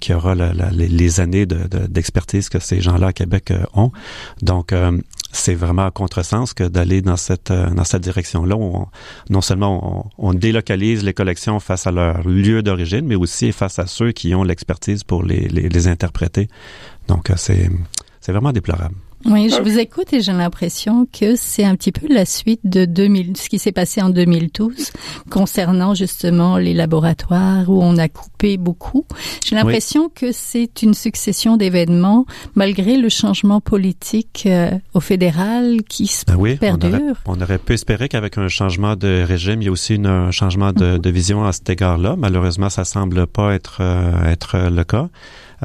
qui 0.00 0.12
aura 0.12 0.34
les, 0.34 1.20
années 1.20 1.46
d'expertise 1.46 2.50
que 2.50 2.58
ces 2.58 2.82
gens-là 2.82 3.08
à 3.08 3.12
Québec 3.14 3.52
ont. 3.72 3.92
Donc, 4.42 4.74
c'est 5.34 5.54
vraiment 5.54 5.86
à 5.86 5.90
contresens 5.90 6.54
que 6.54 6.64
d'aller 6.64 7.02
dans 7.02 7.16
cette 7.16 7.52
dans 7.52 7.84
cette 7.84 8.02
direction-là. 8.02 8.56
non 9.30 9.40
seulement 9.40 10.10
on, 10.18 10.34
délocalise 10.34 11.02
les 11.02 11.14
collections 11.14 11.60
face 11.60 11.86
à 11.86 11.90
leur 11.90 12.26
lieu 12.26 12.62
d'origine, 12.62 13.06
mais 13.06 13.16
aussi 13.16 13.52
face 13.52 13.78
à 13.78 13.86
ceux 13.86 14.12
qui 14.12 14.34
ont 14.34 14.44
l'expertise 14.44 15.04
pour 15.04 15.22
les, 15.22 15.48
les 15.48 15.88
interpréter. 15.88 16.48
Donc, 17.08 17.30
euh, 17.30 17.34
c'est 17.36 18.32
vraiment 18.32 18.52
déplorable. 18.52 18.94
Oui, 19.26 19.48
je 19.48 19.60
vous 19.60 19.78
écoute 19.78 20.12
et 20.12 20.20
j'ai 20.20 20.32
l'impression 20.32 21.06
que 21.10 21.34
c'est 21.36 21.64
un 21.64 21.76
petit 21.76 21.92
peu 21.92 22.06
la 22.12 22.26
suite 22.26 22.60
de 22.64 22.84
2000, 22.84 23.36
ce 23.36 23.48
qui 23.48 23.58
s'est 23.58 23.72
passé 23.72 24.02
en 24.02 24.10
2012 24.10 24.92
concernant 25.30 25.94
justement 25.94 26.58
les 26.58 26.74
laboratoires 26.74 27.68
où 27.68 27.82
on 27.82 27.96
a 27.96 28.08
coupé 28.08 28.56
beaucoup. 28.56 29.06
J'ai 29.44 29.56
l'impression 29.56 30.10
que 30.14 30.32
c'est 30.32 30.82
une 30.82 30.94
succession 30.94 31.56
d'événements 31.56 32.26
malgré 32.54 32.96
le 32.96 33.08
changement 33.08 33.60
politique 33.60 34.44
euh, 34.46 34.70
au 34.92 35.00
fédéral 35.00 35.82
qui 35.88 36.06
se 36.06 36.24
ben 36.26 36.36
oui, 36.36 36.56
perdure. 36.56 37.16
On 37.26 37.40
aurait, 37.40 37.58
pu 37.58 37.74
espérer 37.74 38.08
qu'avec 38.08 38.36
un 38.36 38.48
changement 38.48 38.96
de 38.96 39.22
régime, 39.22 39.62
il 39.62 39.66
y 39.66 39.68
a 39.68 39.72
aussi 39.72 39.98
un 40.04 40.30
changement 40.30 40.72
de, 40.72 40.98
de 40.98 41.10
vision 41.10 41.44
à 41.44 41.52
cet 41.52 41.70
égard-là. 41.70 42.16
Malheureusement, 42.18 42.68
ça 42.68 42.84
semble 42.84 43.26
pas 43.26 43.54
être 43.54 43.78
euh, 43.80 44.24
être 44.24 44.58
le 44.70 44.84
cas. 44.84 45.08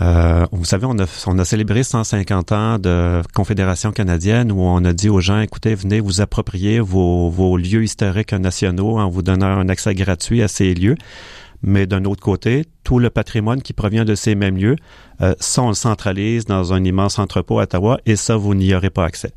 Euh, 0.01 0.45
vous 0.51 0.65
savez, 0.65 0.85
on 0.85 0.97
a, 0.99 1.05
on 1.27 1.37
a 1.39 1.45
célébré 1.45 1.83
150 1.83 2.51
ans 2.51 2.79
de 2.79 3.21
Confédération 3.33 3.91
canadienne 3.91 4.51
où 4.51 4.61
on 4.61 4.83
a 4.85 4.93
dit 4.93 5.09
aux 5.09 5.19
gens, 5.19 5.41
écoutez, 5.41 5.75
venez 5.75 5.99
vous 5.99 6.21
approprier 6.21 6.79
vos, 6.79 7.57
lieux 7.57 7.83
historiques 7.83 8.33
nationaux 8.33 8.97
en 8.97 9.09
vous 9.09 9.21
donnant 9.21 9.47
un 9.47 9.67
accès 9.67 9.93
gratuit 9.95 10.41
à 10.41 10.47
ces 10.47 10.73
lieux. 10.73 10.95
Mais 11.61 11.85
d'un 11.85 12.05
autre 12.05 12.21
côté, 12.21 12.65
tout 12.85 12.99
le 12.99 13.09
patrimoine 13.09 13.61
qui 13.61 13.73
provient 13.73 14.05
de 14.05 14.15
ces 14.15 14.35
mêmes 14.35 14.55
lieux, 14.55 14.77
euh, 15.21 15.35
ça, 15.41 15.61
on 15.63 15.69
le 15.69 15.73
centralise 15.73 16.45
dans 16.45 16.71
un 16.71 16.81
immense 16.85 17.19
entrepôt 17.19 17.59
à 17.59 17.63
Ottawa 17.63 17.99
et 18.05 18.15
ça, 18.15 18.37
vous 18.37 18.55
n'y 18.55 18.73
aurez 18.73 18.89
pas 18.89 19.03
accès. 19.03 19.33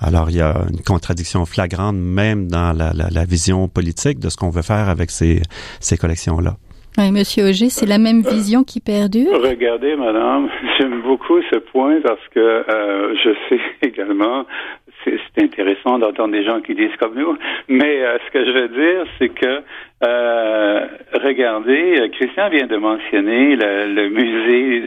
Alors, 0.00 0.30
il 0.30 0.36
y 0.36 0.40
a 0.40 0.64
une 0.68 0.80
contradiction 0.80 1.44
flagrante 1.44 1.94
même 1.94 2.48
dans 2.48 2.72
la, 2.72 3.24
vision 3.26 3.68
politique 3.68 4.18
de 4.18 4.30
ce 4.30 4.36
qu'on 4.36 4.50
veut 4.50 4.62
faire 4.62 4.88
avec 4.88 5.10
ces, 5.10 5.42
ces 5.78 5.96
collections-là. 5.96 6.56
Monsieur 6.98 7.44
Auger, 7.48 7.70
c'est 7.70 7.86
la 7.86 7.98
même 7.98 8.20
vision 8.20 8.62
qui 8.62 8.80
perdure? 8.80 9.40
Regardez, 9.42 9.96
Madame, 9.96 10.48
j'aime 10.78 11.00
beaucoup 11.00 11.40
ce 11.50 11.56
point 11.56 12.00
parce 12.02 12.26
que 12.34 12.38
euh, 12.40 13.14
je 13.24 13.30
sais 13.48 13.60
également, 13.88 14.44
c'est 15.04 15.42
intéressant 15.42 15.98
d'entendre 15.98 16.32
des 16.32 16.44
gens 16.44 16.60
qui 16.60 16.74
disent 16.74 16.94
comme 16.98 17.14
nous, 17.14 17.36
mais 17.68 18.02
euh, 18.02 18.18
ce 18.26 18.32
que 18.32 18.44
je 18.44 18.50
veux 18.50 18.68
dire, 18.68 19.06
c'est 19.18 19.30
que 19.30 19.62
euh, 20.02 20.86
regardez, 21.24 22.10
Christian 22.12 22.50
vient 22.50 22.66
de 22.66 22.76
mentionner 22.76 23.56
le, 23.56 24.08
musée, 24.08 24.82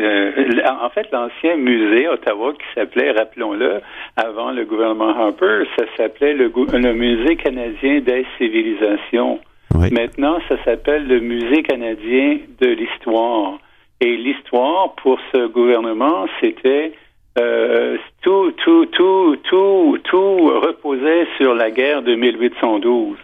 en 0.69 0.89
fait 0.89 1.07
l'ancien 1.11 1.55
musée 1.55 2.07
Ottawa 2.07 2.53
qui 2.53 2.65
s'appelait, 2.75 3.11
rappelons-le, 3.11 3.81
avant 4.17 4.51
le 4.51 4.65
gouvernement 4.65 5.09
Harper, 5.09 5.63
ça 5.77 5.85
s'appelait 5.97 6.33
le, 6.33 6.51
le 6.55 6.93
musée 6.93 7.35
canadien 7.37 8.01
des 8.01 8.25
civilisations. 8.37 9.39
Maintenant, 9.73 10.39
ça 10.47 10.55
s'appelle 10.63 11.07
le 11.07 11.19
Musée 11.19 11.63
canadien 11.63 12.37
de 12.59 12.67
l'histoire. 12.67 13.59
Et 13.99 14.17
l'histoire, 14.17 14.93
pour 14.95 15.19
ce 15.33 15.47
gouvernement, 15.47 16.25
c'était 16.41 16.93
euh, 17.39 17.97
tout, 18.21 18.51
tout, 18.63 18.85
tout, 18.87 19.37
tout, 19.43 19.97
tout 20.03 20.37
reposait 20.59 21.27
sur 21.37 21.55
la 21.55 21.71
guerre 21.71 22.01
de 22.01 22.15
1812. 22.15 23.17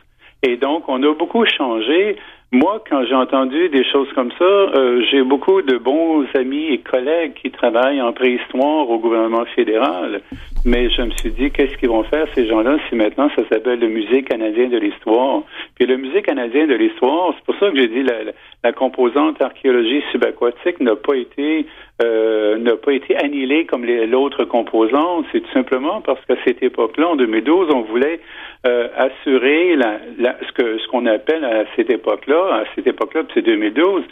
Et 0.44 0.58
donc, 0.58 0.88
on 0.88 1.04
a 1.04 1.14
beaucoup 1.14 1.46
changé. 1.46 2.18
Moi, 2.52 2.84
quand 2.90 3.06
j'ai 3.06 3.14
entendu 3.14 3.70
des 3.70 3.84
choses 3.84 4.12
comme 4.16 4.32
ça, 4.32 4.44
euh, 4.44 5.04
j'ai 5.12 5.22
beaucoup 5.22 5.62
de 5.62 5.78
bons 5.78 6.26
amis 6.34 6.74
et 6.74 6.80
collègues 6.80 7.34
qui 7.36 7.52
travaillent 7.52 8.02
en 8.02 8.12
préhistoire 8.12 8.90
au 8.90 8.98
gouvernement 8.98 9.46
fédéral. 9.56 10.22
Mais 10.66 10.90
je 10.90 11.04
me 11.04 11.12
suis 11.12 11.30
dit, 11.30 11.52
qu'est-ce 11.52 11.78
qu'ils 11.78 11.90
vont 11.90 12.04
faire 12.06 12.26
ces 12.34 12.48
gens-là 12.48 12.78
si 12.90 12.96
maintenant 12.96 13.30
ça 13.36 13.44
s'appelle 13.50 13.80
le 13.80 13.88
Musée 13.88 14.24
canadien 14.24 14.68
de 14.68 14.80
l'histoire? 14.80 15.44
Puis 15.76 15.86
le 15.86 15.98
Musée 15.98 16.24
canadien 16.24 16.66
de 16.66 16.74
l'histoire, 16.74 17.36
c'est 17.38 17.46
pour 17.46 17.56
ça 17.60 17.70
que 17.70 17.78
j'ai 17.78 17.88
dit 17.88 18.02
la, 18.02 18.32
la, 18.64 18.74
composante 18.74 19.40
archéologie 19.40 20.02
subaquatique 20.12 20.80
n'a 20.80 20.96
pas 20.96 21.18
été 21.18 21.68
euh, 22.02 22.58
n'a 22.58 22.76
pas 22.76 22.94
été 22.94 23.16
annihilée 23.18 23.66
comme 23.66 23.86
l'autre 23.86 24.46
composante. 24.46 25.26
C'est 25.32 25.42
tout 25.42 25.52
simplement 25.52 26.02
parce 26.02 26.24
qu'à 26.26 26.36
cette 26.46 26.64
époque-là, 26.64 27.10
en 27.10 27.16
2012, 27.16 27.70
on 27.74 27.82
voulait 27.82 28.20
euh, 28.68 28.88
assurer 28.98 29.76
la, 29.76 30.00
la, 30.18 30.38
ce 30.48 30.52
que 30.54 30.78
ce 30.78 30.88
qu'on 30.88 31.06
appelle 31.06 31.44
à 31.44 31.66
cette 31.76 31.92
époque-là, 31.92 32.62
à 32.62 32.64
cette 32.76 32.88
époque-là, 32.88 33.24
c'est 33.34 33.42
2012. 33.42 34.04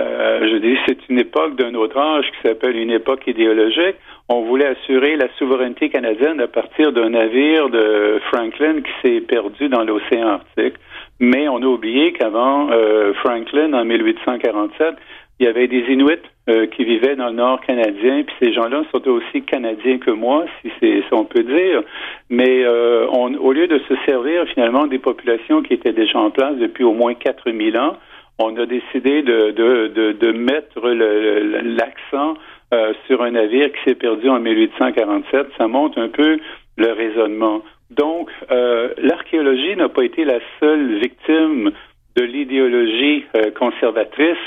Euh, 0.00 0.48
je 0.50 0.56
dis, 0.56 0.76
c'est 0.86 1.08
une 1.08 1.18
époque 1.18 1.56
d'un 1.56 1.74
autre 1.74 1.98
âge 1.98 2.26
qui 2.32 2.48
s'appelle 2.48 2.76
une 2.76 2.90
époque 2.90 3.26
idéologique 3.26 3.96
on 4.28 4.42
voulait 4.42 4.66
assurer 4.66 5.16
la 5.16 5.28
souveraineté 5.38 5.90
canadienne 5.90 6.40
à 6.40 6.46
partir 6.46 6.92
d'un 6.92 7.10
navire 7.10 7.68
de 7.68 8.20
Franklin 8.28 8.80
qui 8.80 8.92
s'est 9.02 9.20
perdu 9.20 9.68
dans 9.68 9.84
l'océan 9.84 10.28
Arctique. 10.28 10.76
Mais 11.20 11.46
on 11.48 11.58
a 11.58 11.66
oublié 11.66 12.12
qu'avant 12.12 12.70
euh, 12.70 13.12
Franklin, 13.14 13.72
en 13.74 13.84
1847, 13.84 14.94
il 15.40 15.46
y 15.46 15.48
avait 15.48 15.66
des 15.66 15.84
Inuits 15.92 16.22
euh, 16.48 16.66
qui 16.66 16.84
vivaient 16.84 17.16
dans 17.16 17.28
le 17.28 17.34
nord 17.34 17.60
canadien, 17.60 18.22
puis 18.22 18.36
ces 18.40 18.52
gens-là 18.52 18.84
sont 18.92 19.06
aussi 19.08 19.42
canadiens 19.42 19.98
que 19.98 20.10
moi, 20.10 20.44
si, 20.60 20.70
c'est, 20.80 21.02
si 21.02 21.12
on 21.12 21.24
peut 21.24 21.42
dire. 21.42 21.82
Mais 22.30 22.64
euh, 22.64 23.06
on, 23.10 23.34
au 23.34 23.52
lieu 23.52 23.66
de 23.66 23.78
se 23.88 23.94
servir 24.06 24.46
finalement 24.54 24.86
des 24.86 24.98
populations 24.98 25.62
qui 25.62 25.74
étaient 25.74 25.92
déjà 25.92 26.18
en 26.18 26.30
place 26.30 26.56
depuis 26.56 26.84
au 26.84 26.92
moins 26.92 27.14
4000 27.14 27.76
ans, 27.78 27.96
on 28.38 28.56
a 28.56 28.66
décidé 28.66 29.22
de, 29.22 29.50
de, 29.50 29.86
de, 29.88 30.12
de 30.12 30.32
mettre 30.32 30.80
l'accent 30.88 32.34
euh, 32.72 32.92
sur 33.06 33.22
un 33.22 33.32
navire 33.32 33.70
qui 33.72 33.78
s'est 33.84 33.94
perdu 33.94 34.28
en 34.28 34.40
1847. 34.40 35.46
Ça 35.58 35.68
montre 35.68 35.98
un 35.98 36.08
peu 36.08 36.38
le 36.76 36.92
raisonnement. 36.92 37.62
Donc, 37.90 38.30
euh, 38.50 38.88
l'archéologie 38.98 39.76
n'a 39.76 39.88
pas 39.88 40.02
été 40.02 40.24
la 40.24 40.40
seule 40.58 40.98
victime 40.98 41.70
de 42.16 42.22
l'idéologie 42.22 43.24
euh, 43.36 43.50
conservatrice 43.50 44.38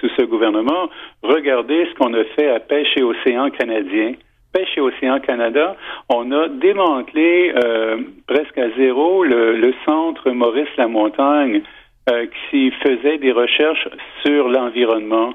sous 0.00 0.08
ce 0.16 0.22
gouvernement. 0.22 0.88
Regardez 1.22 1.86
ce 1.86 1.94
qu'on 1.94 2.14
a 2.14 2.24
fait 2.36 2.48
à 2.48 2.60
Pêche 2.60 2.96
et 2.96 3.02
Océan 3.02 3.50
canadien. 3.50 4.14
Pêche 4.56 4.78
et 4.78 4.80
Océan 4.80 5.20
Canada, 5.20 5.76
on 6.08 6.32
a 6.32 6.48
démantelé 6.48 7.52
euh, 7.54 7.98
presque 8.26 8.56
à 8.56 8.70
zéro 8.78 9.22
le, 9.22 9.74
centre 9.84 10.30
Maurice 10.30 10.74
Lamontagne 10.78 11.60
euh, 12.08 12.26
qui 12.48 12.70
faisait 12.70 13.18
des 13.18 13.32
recherches 13.32 13.88
sur 14.24 14.48
l'environnement. 14.48 15.34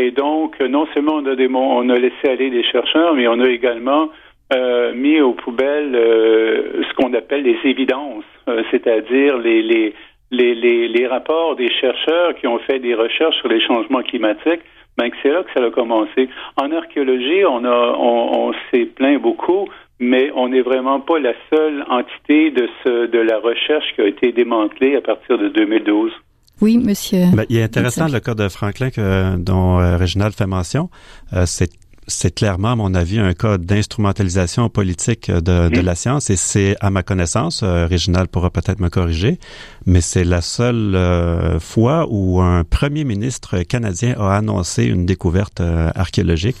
Et 0.00 0.12
donc, 0.12 0.60
non 0.60 0.86
seulement 0.94 1.16
on 1.16 1.26
a, 1.26 1.34
on 1.52 1.88
a 1.88 1.98
laissé 1.98 2.28
aller 2.28 2.50
des 2.50 2.62
chercheurs, 2.62 3.14
mais 3.14 3.26
on 3.26 3.40
a 3.40 3.48
également 3.48 4.10
euh, 4.52 4.92
mis 4.94 5.20
aux 5.20 5.34
poubelles 5.34 5.94
euh, 5.94 6.82
ce 6.82 6.94
qu'on 6.94 7.14
appelle 7.14 7.42
les 7.42 7.58
évidences, 7.64 8.24
euh, 8.48 8.62
c'est-à-dire 8.70 9.38
les, 9.38 9.62
les, 9.62 9.94
les, 10.30 10.54
les, 10.88 11.06
rapports 11.06 11.56
des 11.56 11.70
chercheurs 11.80 12.34
qui 12.34 12.46
ont 12.46 12.58
fait 12.60 12.78
des 12.78 12.94
recherches 12.94 13.36
sur 13.36 13.48
les 13.48 13.60
changements 13.60 14.02
climatiques. 14.02 14.60
Ben, 14.96 15.10
c'est 15.22 15.30
là 15.30 15.42
que 15.42 15.50
ça 15.54 15.64
a 15.64 15.70
commencé. 15.70 16.28
En 16.56 16.70
archéologie, 16.72 17.44
on, 17.46 17.64
a, 17.64 17.96
on, 17.98 18.48
on 18.48 18.52
s'est 18.70 18.86
plaint 18.86 19.20
beaucoup, 19.20 19.68
mais 19.98 20.30
on 20.34 20.48
n'est 20.48 20.62
vraiment 20.62 21.00
pas 21.00 21.18
la 21.18 21.32
seule 21.52 21.84
entité 21.88 22.50
de, 22.50 22.68
ce, 22.84 23.06
de 23.06 23.18
la 23.18 23.38
recherche 23.38 23.86
qui 23.94 24.00
a 24.00 24.06
été 24.06 24.32
démantelée 24.32 24.96
à 24.96 25.00
partir 25.00 25.38
de 25.38 25.48
2012. 25.48 26.12
Oui, 26.60 26.76
monsieur. 26.76 27.24
Ben, 27.34 27.44
il 27.48 27.56
est 27.56 27.62
intéressant 27.62 28.06
le 28.08 28.20
cas 28.20 28.34
de 28.34 28.48
Franklin 28.48 28.90
que, 28.90 29.36
dont 29.36 29.78
euh, 29.78 29.96
Réginald 29.96 30.34
fait 30.34 30.46
mention. 30.46 30.90
Euh, 31.32 31.44
c'est 31.46 31.70
c'est 32.06 32.34
clairement, 32.34 32.72
à 32.72 32.76
mon 32.76 32.94
avis, 32.94 33.18
un 33.18 33.34
cas 33.34 33.58
d'instrumentalisation 33.58 34.68
politique 34.68 35.30
de, 35.30 35.68
de, 35.68 35.80
la 35.80 35.94
science 35.94 36.30
et 36.30 36.36
c'est, 36.36 36.76
à 36.80 36.90
ma 36.90 37.02
connaissance, 37.02 37.60
euh, 37.62 37.86
Réginald 37.86 38.28
pourra 38.28 38.50
peut-être 38.50 38.80
me 38.80 38.88
corriger, 38.88 39.38
mais 39.86 40.00
c'est 40.00 40.24
la 40.24 40.40
seule 40.40 40.94
euh, 40.94 41.60
fois 41.60 42.06
où 42.10 42.40
un 42.40 42.64
premier 42.64 43.04
ministre 43.04 43.62
canadien 43.62 44.14
a 44.18 44.36
annoncé 44.36 44.84
une 44.84 45.06
découverte 45.06 45.60
euh, 45.60 45.90
archéologique. 45.94 46.56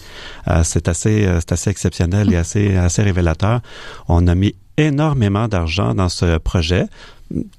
c'est 0.62 0.88
assez, 0.88 1.26
c'est 1.38 1.52
assez 1.52 1.70
exceptionnel 1.70 2.32
et 2.32 2.36
assez, 2.36 2.76
assez 2.76 3.02
révélateur. 3.02 3.60
On 4.08 4.26
a 4.26 4.34
mis 4.34 4.54
énormément 4.76 5.48
d'argent 5.48 5.94
dans 5.94 6.08
ce 6.08 6.38
projet. 6.38 6.86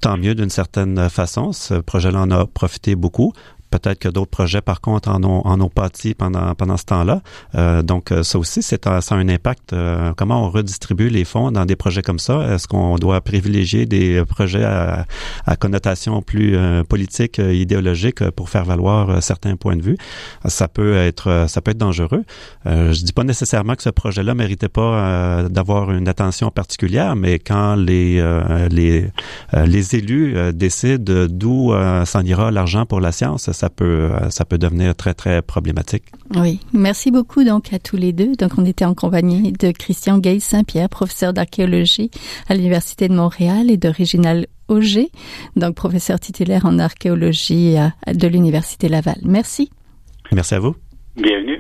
Tant 0.01 0.17
mieux 0.17 0.35
d'une 0.35 0.49
certaine 0.49 1.09
façon. 1.09 1.53
Ce 1.53 1.75
projet-là 1.75 2.19
en 2.19 2.31
a 2.31 2.45
profité 2.45 2.95
beaucoup. 2.95 3.33
Peut-être 3.71 3.99
que 3.99 4.09
d'autres 4.09 4.29
projets, 4.29 4.61
par 4.61 4.81
contre, 4.81 5.09
en 5.09 5.23
ont, 5.23 5.41
en 5.45 5.59
ont 5.61 5.69
pâti 5.69 6.13
pendant, 6.13 6.53
pendant 6.55 6.75
ce 6.75 6.83
temps-là. 6.85 7.21
Euh, 7.55 7.81
donc, 7.81 8.11
euh, 8.11 8.21
ça 8.21 8.37
aussi, 8.37 8.61
c'est 8.61 8.83
ça 8.83 8.99
a 8.99 9.15
un 9.15 9.29
impact. 9.29 9.71
Euh, 9.71 10.11
comment 10.17 10.45
on 10.45 10.49
redistribue 10.49 11.09
les 11.09 11.23
fonds 11.23 11.51
dans 11.51 11.65
des 11.65 11.77
projets 11.77 12.01
comme 12.01 12.19
ça? 12.19 12.53
Est-ce 12.53 12.67
qu'on 12.67 12.95
doit 12.95 13.21
privilégier 13.21 13.85
des 13.85 14.23
projets 14.25 14.65
à, 14.65 15.05
à 15.45 15.55
connotation 15.55 16.21
plus 16.21 16.55
euh, 16.55 16.83
politique, 16.83 17.37
idéologique 17.37 18.29
pour 18.31 18.49
faire 18.49 18.65
valoir 18.65 19.23
certains 19.23 19.55
points 19.55 19.77
de 19.77 19.81
vue? 19.81 19.97
Ça 20.45 20.67
peut 20.67 20.95
être, 20.95 21.45
ça 21.47 21.61
peut 21.61 21.71
être 21.71 21.77
dangereux. 21.77 22.23
je 22.65 23.03
dis 23.03 23.13
pas 23.13 23.23
nécessairement 23.23 23.75
que 23.75 23.83
ce 23.83 23.89
projet-là 23.89 24.33
méritait 24.33 24.67
pas 24.67 25.43
d'avoir 25.49 25.91
une 25.91 26.09
attention 26.09 26.51
particulière, 26.51 27.15
mais 27.15 27.39
quand 27.39 27.75
les, 27.75 28.21
les, 28.69 29.07
les 29.53 29.95
élus 29.95 30.35
décident 30.53 31.27
d'où 31.29 31.73
s'en 32.05 32.23
ira 32.23 32.51
l'argent 32.51 32.85
pour 32.85 32.99
la 32.99 33.11
science, 33.11 33.49
ça 33.61 33.69
peut, 33.69 34.09
euh, 34.11 34.31
ça 34.31 34.43
peut 34.43 34.57
devenir 34.57 34.95
très, 34.95 35.13
très 35.13 35.43
problématique. 35.43 36.05
Oui. 36.35 36.59
Merci 36.73 37.11
beaucoup 37.11 37.43
donc 37.43 37.71
à 37.73 37.77
tous 37.77 37.95
les 37.95 38.11
deux. 38.11 38.35
Donc, 38.35 38.53
on 38.57 38.65
était 38.65 38.85
en 38.85 38.95
compagnie 38.95 39.51
de 39.51 39.71
Christian 39.71 40.17
Gay 40.17 40.39
Saint-Pierre, 40.39 40.89
professeur 40.89 41.31
d'archéologie 41.31 42.09
à 42.49 42.55
l'Université 42.55 43.07
de 43.07 43.13
Montréal 43.13 43.69
et 43.69 43.77
de 43.77 43.87
Réginal 43.87 44.47
Auger, 44.67 45.09
donc 45.55 45.75
professeur 45.75 46.19
titulaire 46.19 46.65
en 46.65 46.79
archéologie 46.79 47.75
de 48.07 48.27
l'Université 48.27 48.89
Laval. 48.89 49.17
Merci. 49.23 49.69
Merci 50.31 50.55
à 50.55 50.59
vous. 50.59 50.75
Bienvenue. 51.17 51.59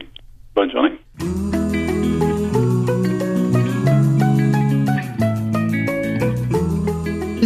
Bonne 0.55 0.71
journée. 0.71 2.30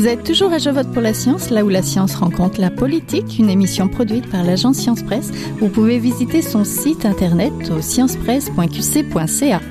Vous 0.05 0.11
êtes 0.11 0.23
toujours 0.23 0.53
à 0.53 0.59
Je 0.59 0.69
vote 0.69 0.91
pour 0.91 1.01
la 1.01 1.15
science, 1.15 1.49
là 1.49 1.65
où 1.65 1.69
la 1.69 1.81
science 1.81 2.13
rencontre 2.13 2.61
la 2.61 2.69
politique, 2.69 3.39
une 3.39 3.49
émission 3.49 3.87
produite 3.87 4.29
par 4.29 4.43
l'agence 4.43 4.77
Science 4.77 5.01
Presse. 5.01 5.31
Vous 5.59 5.67
pouvez 5.67 5.97
visiter 5.97 6.43
son 6.43 6.63
site 6.63 7.07
internet 7.07 7.51
au 7.75 7.81
sciencepresse.qc.ca. 7.81 9.61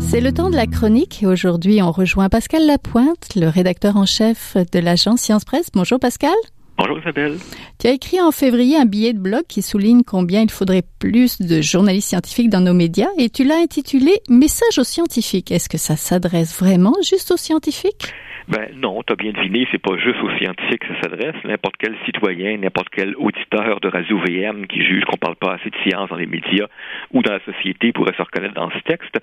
C'est 0.00 0.22
le 0.22 0.32
temps 0.32 0.48
de 0.48 0.56
la 0.56 0.66
chronique 0.66 1.22
et 1.22 1.26
aujourd'hui 1.26 1.82
on 1.82 1.92
rejoint 1.92 2.30
Pascal 2.30 2.64
Lapointe, 2.64 3.34
le 3.36 3.48
rédacteur 3.48 3.98
en 3.98 4.06
chef 4.06 4.56
de 4.72 4.78
l'agence 4.78 5.20
Science 5.20 5.44
Presse. 5.44 5.66
Bonjour 5.74 6.00
Pascal. 6.00 6.32
Bonjour 6.78 6.98
Isabelle. 6.98 7.36
Tu 7.78 7.86
as 7.86 7.92
écrit 7.92 8.20
en 8.20 8.32
février 8.32 8.76
un 8.76 8.86
billet 8.86 9.12
de 9.12 9.18
blog 9.18 9.42
qui 9.48 9.62
souligne 9.62 10.02
combien 10.02 10.42
il 10.42 10.50
faudrait 10.50 10.82
plus 11.00 11.40
de 11.40 11.60
journalistes 11.60 12.08
scientifiques 12.08 12.50
dans 12.50 12.60
nos 12.60 12.74
médias 12.74 13.10
et 13.18 13.28
tu 13.28 13.44
l'as 13.44 13.58
intitulé 13.58 14.20
Message 14.28 14.78
aux 14.78 14.84
scientifiques. 14.84 15.52
Est-ce 15.52 15.68
que 15.68 15.78
ça 15.78 15.96
s'adresse 15.96 16.58
vraiment 16.58 16.94
juste 17.02 17.30
aux 17.30 17.36
scientifiques? 17.36 18.12
Ben 18.48 18.70
non, 18.74 19.02
t'as 19.06 19.14
bien 19.14 19.32
deviné, 19.32 19.68
c'est 19.70 19.80
pas 19.80 19.96
juste 19.98 20.20
aux 20.20 20.36
scientifiques 20.36 20.80
que 20.80 20.88
ça 20.94 21.02
s'adresse. 21.02 21.36
N'importe 21.44 21.76
quel 21.78 21.94
citoyen, 22.04 22.58
n'importe 22.58 22.88
quel 22.90 23.14
auditeur 23.16 23.80
de 23.80 23.88
radio 23.88 24.18
VM 24.18 24.66
qui 24.66 24.84
juge 24.84 25.04
qu'on 25.04 25.16
parle 25.16 25.36
pas 25.36 25.54
assez 25.54 25.70
de 25.70 25.76
science 25.86 26.10
dans 26.10 26.16
les 26.16 26.26
médias 26.26 26.66
ou 27.12 27.22
dans 27.22 27.32
la 27.32 27.44
société 27.44 27.92
pourrait 27.92 28.14
se 28.16 28.22
reconnaître 28.22 28.54
dans 28.54 28.70
ce 28.70 28.78
texte. 28.80 29.16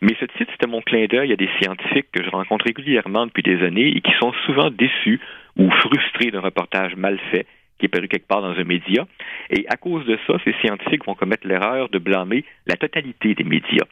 Mais 0.00 0.14
ce 0.20 0.26
titre, 0.26 0.52
c'était 0.52 0.70
mon 0.70 0.80
clin 0.80 1.06
d'œil 1.06 1.32
à 1.32 1.36
des 1.36 1.48
scientifiques 1.60 2.06
que 2.12 2.22
je 2.22 2.30
rencontre 2.30 2.64
régulièrement 2.64 3.26
depuis 3.26 3.42
des 3.42 3.62
années 3.64 3.88
et 3.88 4.00
qui 4.00 4.12
sont 4.20 4.32
souvent 4.46 4.70
déçus 4.70 5.20
ou 5.56 5.70
frustrés 5.70 6.30
d'un 6.30 6.40
reportage 6.40 6.96
mal 6.96 7.18
fait 7.30 7.46
qui 7.78 7.86
est 7.86 7.88
paru 7.88 8.06
quelque 8.06 8.28
part 8.28 8.42
dans 8.42 8.56
un 8.56 8.64
média. 8.64 9.06
Et 9.50 9.66
à 9.68 9.76
cause 9.76 10.06
de 10.06 10.16
ça, 10.26 10.34
ces 10.44 10.54
scientifiques 10.60 11.04
vont 11.04 11.14
commettre 11.14 11.46
l'erreur 11.46 11.88
de 11.88 11.98
blâmer 11.98 12.44
la 12.66 12.76
totalité 12.76 13.34
des 13.34 13.44
médias. 13.44 13.86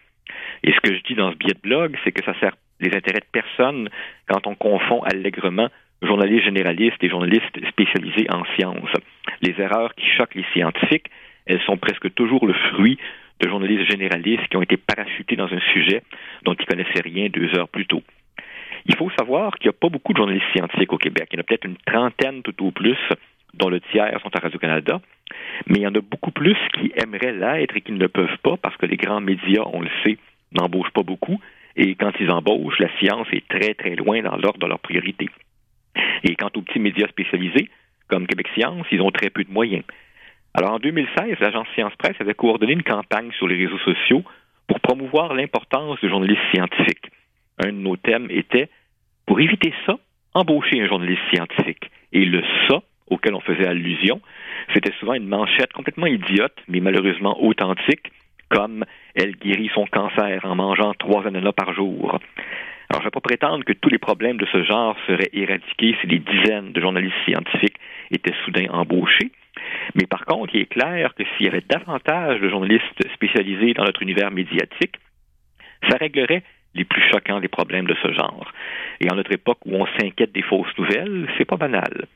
Et 0.63 0.73
ce 0.73 0.81
que 0.81 0.95
je 0.95 1.03
dis 1.03 1.15
dans 1.15 1.33
ce 1.33 1.37
billet 1.37 1.55
de 1.55 1.61
blog, 1.61 1.97
c'est 2.05 2.13
que 2.13 2.25
ça 2.25 2.39
sert 2.39 2.57
les 2.79 2.95
intérêts 2.95 3.21
de 3.21 3.33
personne 3.33 3.89
quand 4.29 4.47
on 4.47 4.55
confond 4.55 5.03
allègrement 5.03 5.69
journalistes 6.03 6.45
généralistes 6.45 7.03
et 7.03 7.11
journalistes 7.11 7.69
spécialisés 7.69 8.27
en 8.31 8.45
sciences. 8.55 8.95
Les 9.43 9.55
erreurs 9.61 9.95
qui 9.95 10.07
choquent 10.17 10.37
les 10.37 10.47
scientifiques, 10.53 11.11
elles 11.47 11.61
sont 11.63 11.77
presque 11.77 12.15
toujours 12.15 12.47
le 12.47 12.55
fruit 12.55 12.99
de 13.41 13.49
journalistes 13.49 13.91
généralistes 13.91 14.47
qui 14.49 14.57
ont 14.57 14.63
été 14.63 14.77
parachutés 14.77 15.37
dans 15.37 15.53
un 15.53 15.61
sujet 15.73 16.03
dont 16.45 16.55
ils 16.55 16.67
connaissaient 16.67 17.03
rien 17.03 17.29
deux 17.29 17.55
heures 17.59 17.69
plus 17.69 17.87
tôt. 17.87 18.03
Il 18.87 18.97
faut 18.97 19.11
savoir 19.19 19.55
qu'il 19.59 19.69
n'y 19.69 19.77
a 19.77 19.79
pas 19.79 19.89
beaucoup 19.89 20.13
de 20.13 20.19
journalistes 20.19 20.47
scientifiques 20.55 20.93
au 20.93 20.99
Québec. 20.99 21.29
Il 21.33 21.37
y 21.37 21.39
en 21.39 21.41
a 21.41 21.45
peut-être 21.45 21.67
une 21.67 21.77
trentaine 21.87 22.43
tout 22.43 22.65
au 22.65 22.71
plus, 22.71 22.99
dont 23.55 23.69
le 23.69 23.81
tiers 23.81 24.19
sont 24.23 24.35
à 24.35 24.41
Radio-Canada. 24.41 25.01
Mais 25.67 25.81
il 25.81 25.83
y 25.83 25.87
en 25.87 25.95
a 25.95 26.01
beaucoup 26.01 26.31
plus 26.31 26.57
qui 26.75 26.93
aimeraient 26.97 27.33
l'être 27.33 27.77
et 27.77 27.81
qui 27.81 27.93
ne 27.93 27.99
le 27.99 28.09
peuvent 28.09 28.39
pas 28.43 28.57
parce 28.57 28.77
que 28.77 28.87
les 28.87 28.97
grands 28.97 29.21
médias, 29.21 29.63
on 29.73 29.81
le 29.81 29.91
sait, 30.05 30.19
n'embauchent 30.53 30.93
pas 30.93 31.03
beaucoup. 31.03 31.41
Et 31.77 31.95
quand 31.95 32.13
ils 32.21 32.31
embauchent, 32.31 32.79
la 32.79 32.91
science 32.99 33.29
est 33.33 33.47
très, 33.49 33.75
très 33.75 33.95
loin 33.95 34.23
dans 34.23 34.37
l'ordre 34.37 34.59
de 34.59 34.67
leurs 34.67 34.81
priorités. 34.81 35.29
Et 36.25 36.35
quant 36.35 36.51
aux 36.55 36.63
petits 36.63 36.79
médias 36.79 37.09
spécialisés, 37.09 37.69
comme 38.09 38.27
Québec 38.27 38.49
Science, 38.55 38.87
ils 38.91 39.01
ont 39.01 39.11
très 39.11 39.31
peu 39.31 39.45
de 39.45 39.53
moyens. 39.53 39.85
Alors 40.55 40.73
en 40.73 40.79
2016, 40.79 41.39
l'agence 41.41 41.69
Science 41.75 41.95
Presse 41.97 42.17
avait 42.21 42.35
coordonné 42.35 42.73
une 42.73 42.83
campagne 42.83 43.31
sur 43.33 43.47
les 43.47 43.57
réseaux 43.57 43.79
sociaux 43.79 44.25
pour 44.67 44.81
promouvoir 44.81 45.35
l'importance 45.35 46.01
du 46.01 46.09
journaliste 46.09 46.43
scientifique 46.53 47.11
un 47.61 47.73
de 47.73 47.79
nos 47.79 47.97
thèmes 47.97 48.29
était, 48.31 48.69
pour 49.27 49.41
éviter 49.41 49.73
ça, 49.87 49.99
embaucher 50.35 50.81
un 50.81 50.89
journaliste 50.89 51.23
scientifique. 51.33 51.91
Et 52.13 52.25
le 52.25 52.43
ça 52.69 52.83
auquel 53.09 53.35
on 53.35 53.41
faisait 53.41 53.67
allusion, 53.67 54.21
c'était 54.73 54.93
souvent 55.01 55.15
une 55.15 55.27
manchette 55.27 55.73
complètement 55.73 56.07
idiote, 56.07 56.57
mais 56.69 56.81
malheureusement 56.81 57.43
authentique, 57.43 58.13
comme 58.49 58.85
elle 59.15 59.37
guérit 59.37 59.71
son 59.75 59.87
cancer 59.87 60.41
en 60.45 60.55
mangeant 60.55 60.95
trois 60.95 61.27
ananas 61.27 61.53
par 61.53 61.73
jour. 61.75 62.19
Alors, 62.89 63.03
je 63.03 63.07
ne 63.07 63.11
vais 63.11 63.11
pas 63.11 63.21
prétendre 63.21 63.65
que 63.65 63.73
tous 63.73 63.89
les 63.89 63.99
problèmes 63.99 64.37
de 64.37 64.47
ce 64.51 64.65
genre 64.65 64.97
seraient 65.07 65.31
éradiqués 65.33 65.97
si 66.01 66.07
des 66.09 66.19
dizaines 66.19 66.73
de 66.73 66.81
journalistes 66.81 67.15
scientifiques 67.25 67.77
étaient 68.11 68.35
soudain 68.45 68.67
embauchés. 68.71 69.31
Mais 69.95 70.07
par 70.07 70.25
contre, 70.25 70.55
il 70.55 70.63
est 70.63 70.67
clair 70.67 71.15
que 71.15 71.23
s'il 71.23 71.47
y 71.47 71.49
avait 71.49 71.63
davantage 71.69 72.41
de 72.41 72.49
journalistes 72.49 73.09
spécialisés 73.15 73.75
dans 73.75 73.85
notre 73.85 74.03
univers 74.03 74.33
médiatique, 74.33 74.97
ça 75.89 75.97
réglerait 75.99 76.43
les 76.75 76.85
plus 76.85 77.03
choquants 77.11 77.41
des 77.41 77.49
problèmes 77.49 77.87
de 77.87 77.97
ce 78.03 78.13
genre. 78.13 78.53
Et 79.01 79.11
en 79.11 79.17
notre 79.17 79.33
époque 79.33 79.59
où 79.67 79.75
on 79.75 79.87
s'inquiète 79.99 80.33
des 80.33 80.43
fausses 80.43 80.77
nouvelles, 80.79 81.29
c'est 81.37 81.45
pas 81.45 81.57
banal. 81.57 82.07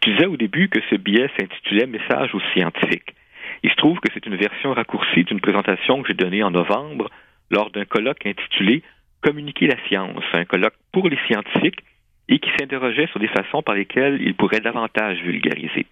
Tu 0.00 0.10
disais 0.12 0.26
au 0.26 0.36
début 0.36 0.68
que 0.68 0.80
ce 0.90 0.96
billet 0.96 1.28
s'intitulait 1.38 1.86
Message 1.86 2.34
aux 2.34 2.40
scientifiques. 2.52 3.14
Il 3.62 3.70
se 3.70 3.76
trouve 3.76 3.98
que 4.00 4.08
c'est 4.12 4.26
une 4.26 4.36
version 4.36 4.72
raccourcie 4.72 5.24
d'une 5.24 5.40
présentation 5.40 6.02
que 6.02 6.08
j'ai 6.08 6.14
donnée 6.14 6.42
en 6.42 6.50
novembre 6.50 7.10
lors 7.50 7.70
d'un 7.70 7.84
colloque 7.84 8.26
intitulé 8.26 8.82
Communiquer 9.22 9.66
la 9.66 9.82
science, 9.88 10.22
un 10.34 10.44
colloque 10.44 10.76
pour 10.92 11.08
les 11.08 11.18
scientifiques 11.26 11.80
et 12.28 12.38
qui 12.38 12.50
s'interrogeait 12.58 13.06
sur 13.08 13.18
des 13.18 13.28
façons 13.28 13.62
par 13.62 13.74
lesquelles 13.74 14.20
ils 14.20 14.34
pourraient 14.34 14.60
davantage 14.60 15.18
vulgariser. 15.22 15.86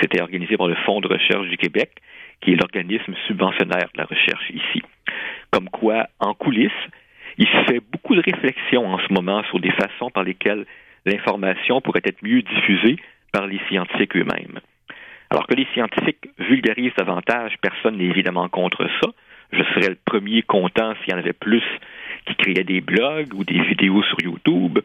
C'était 0.00 0.22
organisé 0.22 0.56
par 0.56 0.66
le 0.66 0.74
Fonds 0.86 1.00
de 1.00 1.08
recherche 1.08 1.48
du 1.48 1.56
Québec, 1.56 1.90
qui 2.40 2.52
est 2.52 2.56
l'organisme 2.56 3.14
subventionnaire 3.26 3.90
de 3.94 3.98
la 3.98 4.04
recherche 4.04 4.50
ici. 4.50 4.82
Comme 5.50 5.68
quoi, 5.68 6.06
en 6.20 6.34
coulisses, 6.34 6.70
il 7.40 7.46
se 7.46 7.64
fait 7.64 7.80
beaucoup 7.80 8.14
de 8.14 8.20
réflexions 8.20 8.86
en 8.86 8.98
ce 8.98 9.12
moment 9.12 9.42
sur 9.44 9.58
des 9.60 9.72
façons 9.72 10.10
par 10.10 10.24
lesquelles 10.24 10.66
l'information 11.06 11.80
pourrait 11.80 12.02
être 12.04 12.22
mieux 12.22 12.42
diffusée 12.42 12.96
par 13.32 13.46
les 13.46 13.58
scientifiques 13.68 14.14
eux-mêmes. 14.14 14.60
Alors 15.30 15.46
que 15.46 15.54
les 15.54 15.66
scientifiques 15.72 16.28
vulgarisent 16.38 16.94
davantage, 16.98 17.54
personne 17.62 17.96
n'est 17.96 18.04
évidemment 18.04 18.48
contre 18.50 18.86
ça. 19.00 19.08
Je 19.52 19.62
serais 19.62 19.88
le 19.88 19.98
premier 20.04 20.42
content 20.42 20.92
s'il 20.96 21.14
y 21.14 21.16
en 21.16 21.18
avait 21.18 21.32
plus 21.32 21.62
qui 22.26 22.34
créaient 22.34 22.62
des 22.62 22.82
blogs 22.82 23.32
ou 23.32 23.42
des 23.42 23.60
vidéos 23.62 24.02
sur 24.02 24.18
YouTube. 24.22 24.78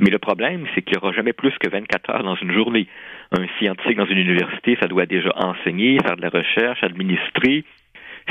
Mais 0.00 0.10
le 0.10 0.18
problème, 0.18 0.66
c'est 0.74 0.82
qu'il 0.82 0.98
n'y 0.98 0.98
aura 0.98 1.12
jamais 1.12 1.32
plus 1.34 1.56
que 1.58 1.70
24 1.70 2.10
heures 2.10 2.24
dans 2.24 2.34
une 2.34 2.52
journée. 2.52 2.88
Un 3.30 3.46
scientifique 3.58 3.96
dans 3.96 4.06
une 4.06 4.18
université, 4.18 4.76
ça 4.80 4.88
doit 4.88 5.06
déjà 5.06 5.30
enseigner, 5.36 5.98
faire 6.04 6.16
de 6.16 6.22
la 6.22 6.30
recherche, 6.30 6.82
administrer. 6.82 7.64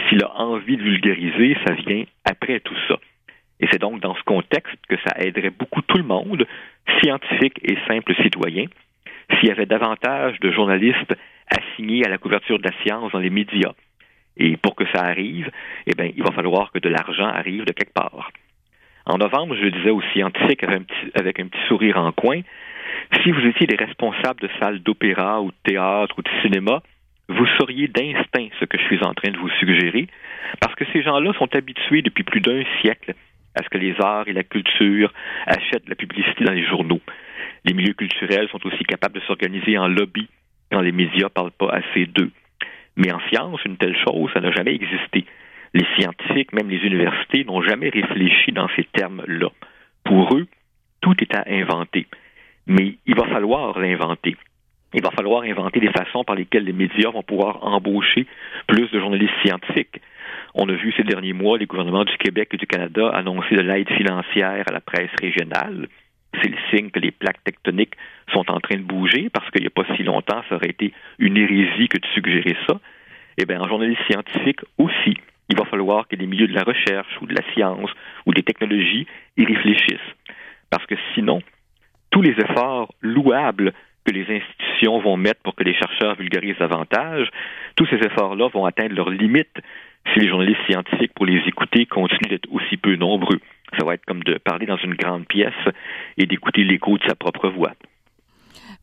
S'il 0.10 0.22
a 0.26 0.36
envie 0.41 0.76
de 0.76 0.84
vulgariser, 0.84 1.56
ça 1.65 1.74
vient 1.74 2.04
après 2.26 2.60
tout 2.60 2.76
ça. 2.89 3.00
Et 3.60 3.68
c'est 3.72 3.80
donc 3.80 4.02
dans 4.02 4.15
ce 4.15 4.24
contexte 4.24 4.78
que 4.89 4.98
ça 5.06 5.15
aiderait 5.20 5.52
beaucoup 5.52 5.82
tout 5.82 5.98
le 5.98 6.04
monde, 6.04 6.46
scientifiques 7.02 7.60
et 7.63 7.78
simples 7.88 8.15
citoyens, 8.22 8.68
s'il 9.32 9.50
y 9.50 9.52
avait 9.52 9.65
davantage 9.65 10.39
de 10.39 10.52
journalistes 10.52 11.15
assignés 11.50 12.06
à 12.06 12.10
la 12.10 12.18
couverture 12.18 12.60
de 12.60 12.68
la 12.68 12.76
science 12.84 13.12
dans 13.12 13.20
les 13.20 13.30
médias. 13.30 13.74
Et 14.38 14.58
pour 14.58 14.76
que 14.76 14.86
ça 14.94 15.04
arrive, 15.04 15.50
eh 15.88 15.94
bien, 15.94 16.12
il 16.15 16.24
va 16.24 16.32
falloir 16.32 16.72
que 16.72 16.80
de 16.80 16.89
l'argent 16.89 17.28
arrive 17.28 17.65
de 17.65 17.72
quelque 17.72 17.94
part. 17.94 18.32
En 19.06 19.18
novembre, 19.18 19.56
je 19.56 19.68
disais 19.68 19.91
aux 19.91 20.02
scientifiques 20.13 20.63
avec 20.63 20.82
un, 20.82 20.84
petit, 20.84 21.12
avec 21.13 21.39
un 21.39 21.48
petit 21.48 21.68
sourire 21.68 21.98
en 21.98 22.12
coin, 22.12 22.41
si 23.24 23.32
vous 23.32 23.46
étiez 23.46 23.68
des 23.68 23.76
responsables 23.76 24.41
de 24.41 24.50
salles 24.60 24.80
d'opéra 24.80 25.41
ou 25.41 25.52
de 25.52 25.58
théâtre 25.63 26.15
ou 26.18 26.22
de 26.22 26.30
cinéma, 26.41 26.82
vous 27.30 27.46
sauriez 27.58 27.88
d'instinct 27.88 28.50
ce 28.60 28.65
que 28.65 28.78
je 28.78 28.84
suis 28.84 29.04
en 29.04 29.13
train 29.13 29.32
de 29.32 29.38
vous 29.38 29.50
suggérer, 29.60 30.08
parce 30.60 30.76
que 30.76 30.86
ces 30.94 31.02
gens-là 31.02 31.34
sont 31.34 31.56
habitués 31.56 32.02
depuis 32.02 32.24
plus 32.24 32.41
d'un 32.41 32.63
siècle 32.82 33.13
à 33.56 33.63
ce 33.63 33.70
que 33.70 33.78
les 33.78 33.96
arts 34.00 34.28
et 34.28 34.34
la 34.34 34.44
culture 34.44 35.13
achètent 35.46 35.89
la 35.89 35.96
publicité 35.96 36.44
dans 36.44 36.54
les 36.54 36.65
journaux. 36.65 37.02
Les 37.63 37.74
milieux 37.74 37.94
culturels 37.94 38.48
sont 38.50 38.65
aussi 38.65 38.84
capables 38.84 39.15
de 39.15 39.26
s'organiser 39.26 39.78
en 39.78 39.88
lobby 39.88 40.28
quand 40.72 40.82
les 40.82 40.91
médias 40.91 41.26
ne 41.26 41.30
parlent 41.30 41.52
pas 41.52 41.70
assez 41.70 42.06
d'eux. 42.06 42.32
Mais 42.96 43.12
en 43.12 43.20
science, 43.30 43.63
une 43.65 43.78
telle 43.78 43.98
chose, 43.98 44.30
ça 44.34 44.41
n'a 44.41 44.52
jamais 44.52 44.74
existé. 44.74 45.26
Les 45.74 45.86
scientifiques, 45.98 46.54
même 46.54 46.70
les 46.70 46.86
universités, 46.86 47.44
n'ont 47.44 47.62
jamais 47.62 47.89
réfléchi 47.89 48.52
dans 48.52 48.70
ces 48.76 48.86
termes-là. 48.94 49.50
Pour 50.04 50.36
eux, 50.36 50.48
tout 51.02 51.15
est 51.22 51.36
à 51.36 51.44
inventer. 51.48 52.08
Mais 52.68 52.96
il 53.06 53.15
va 53.15 53.28
falloir 53.28 53.78
l'inventer. 53.78 54.36
Il 54.94 55.04
va 55.04 55.12
falloir 55.12 55.44
inventer 55.44 55.82
des 55.82 55.91
façons 55.91 56.24
par 56.24 56.36
lesquelles 56.36 56.63
les 56.63 56.74
médias 56.74 57.10
vont 57.10 57.24
pouvoir 57.24 57.63
embaucher 57.63 58.26
plus 58.68 58.89
de 58.89 59.00
journalistes 59.00 59.34
scientifiques. 59.44 60.00
On 60.58 60.70
a 60.70 60.74
vu 60.74 60.94
ces 60.96 61.04
derniers 61.04 61.34
mois 61.34 61.58
les 61.58 61.65
gouvernements 61.65 62.06
du 62.06 62.15
Québec 62.15 62.48
et 62.54 62.58
du 62.58 62.65
Canada 62.65 63.10
annoncer 63.10 63.56
de 63.56 63.62
l'aide 63.62 63.89
financière 63.89 64.63
à 64.65 64.72
la 64.72 64.80
presse 64.80 65.12
régionale. 65.22 65.89
C'est 66.41 66.48
le 66.48 66.58
signe 66.70 66.91
que 66.91 67.00
les 67.00 67.12
plaques 67.12 67.44
tectoniques 67.44 67.96
sont 68.32 68.50
en 68.50 68.62
train 68.62 68.78
de 68.78 68.84
bouger 68.84 69.30
parce 69.30 69.50
qu'il 69.52 69.63
n'y 69.63 69.68
a 69.68 69.70
pas 69.70 69.84
si 69.98 70.04
longtemps, 70.04 70.41
ça 70.48 70.56
aurait 70.56 70.70
été 70.70 70.94
une 71.20 71.36
hérésie 71.36 71.89
que 71.89 71.98
de 71.98 72.06
suggérer 72.13 72.56
ça. 72.68 72.80
Eh 73.38 73.46
bien, 73.46 73.60
en 73.60 73.68
journalisme 73.68 74.02
scientifique 74.10 74.62
aussi, 74.78 75.18
il 75.50 75.58
va 75.58 75.65
falloir 75.65 76.08
que 76.08 76.15
les 76.15 76.26
milieux 76.26 76.48
de 76.48 76.54
la 76.54 76.63
recherche 76.63 77.22
ou 77.22 77.28
de 77.28 77.36
la 77.36 77.44
science 77.52 77.91
ou 78.26 78.34
des 78.34 78.44
technologies 78.44 79.08
y 79.36 79.44
réfléchissent. 79.44 80.15
Parce 80.70 80.86
que 80.86 80.96
sinon, 81.13 81.41
tous 82.12 82.22
les 82.22 82.32
efforts 82.32 82.94
louables 83.02 83.74
que 84.06 84.12
les 84.12 84.26
institutions 84.30 85.00
vont 85.00 85.18
mettre 85.18 85.41
pour 85.41 85.56
que 85.56 85.63
les 85.63 85.74
chercheurs 85.74 86.15
vulgarisent 86.15 86.58
davantage, 86.60 87.30
tous 87.76 87.86
ces 87.88 87.98
efforts-là 87.98 88.48
vont 88.54 88.65
atteindre 88.65 88.96
leurs 88.96 89.10
limites 89.10 89.58
si 90.13 90.20
les 90.20 90.30
journalistes 90.30 90.62
scientifiques, 90.70 91.13
pour 91.15 91.26
les 91.26 91.41
écouter, 91.48 91.86
continuent 91.86 92.30
d'être 92.30 92.48
aussi 92.52 92.78
peu 92.78 92.96
nombreux. 92.96 93.39
Ça 93.78 93.86
va 93.86 93.96
être 93.96 94.06
comme 94.06 94.24
de 94.24 94.38
parler 94.38 94.65
dans 94.65 94.78
une 94.78 94.94
grande 94.94 95.26
pièce 95.26 95.54
et 96.18 96.26
d'écouter 96.26 96.63
l'écho 96.63 96.98
de 96.98 97.04
sa 97.08 97.15
propre 97.15 97.50
voix. 97.50 97.74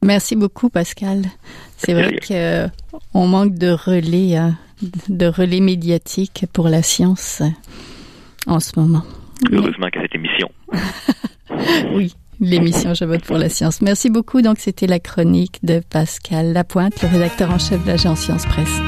Merci 0.03 0.35
beaucoup, 0.35 0.69
Pascal. 0.69 1.23
C'est 1.77 1.95
vrai 1.95 2.19
qu'on 2.27 3.27
manque 3.27 3.55
de 3.55 3.71
relais, 3.71 4.37
hein, 4.37 4.59
de 5.09 5.27
relais 5.27 5.61
médiatiques 5.61 6.45
pour 6.53 6.69
la 6.69 6.83
science 6.83 7.41
en 8.49 8.59
ce 8.59 8.79
moment. 8.79 9.03
Heureusement 9.53 9.89
qu'à 9.89 10.03
cette 10.03 10.15
émission. 10.15 10.51
oui, 11.93 12.13
l'émission 12.43 12.95
Je 12.95 13.05
vote 13.05 13.25
pour 13.25 13.39
la 13.39 13.49
science. 13.49 13.81
Merci 13.81 14.11
beaucoup. 14.11 14.43
Donc, 14.43 14.59
c'était 14.59 14.87
la 14.87 14.99
chronique 14.99 15.59
de 15.63 15.81
Pascal 15.89 16.53
Lapointe, 16.53 17.01
le 17.03 17.09
rédacteur 17.09 17.51
en 17.51 17.59
chef 17.59 17.83
de 17.83 17.89
l'agence 17.89 18.21
Science 18.21 18.45
Presse. 18.45 18.81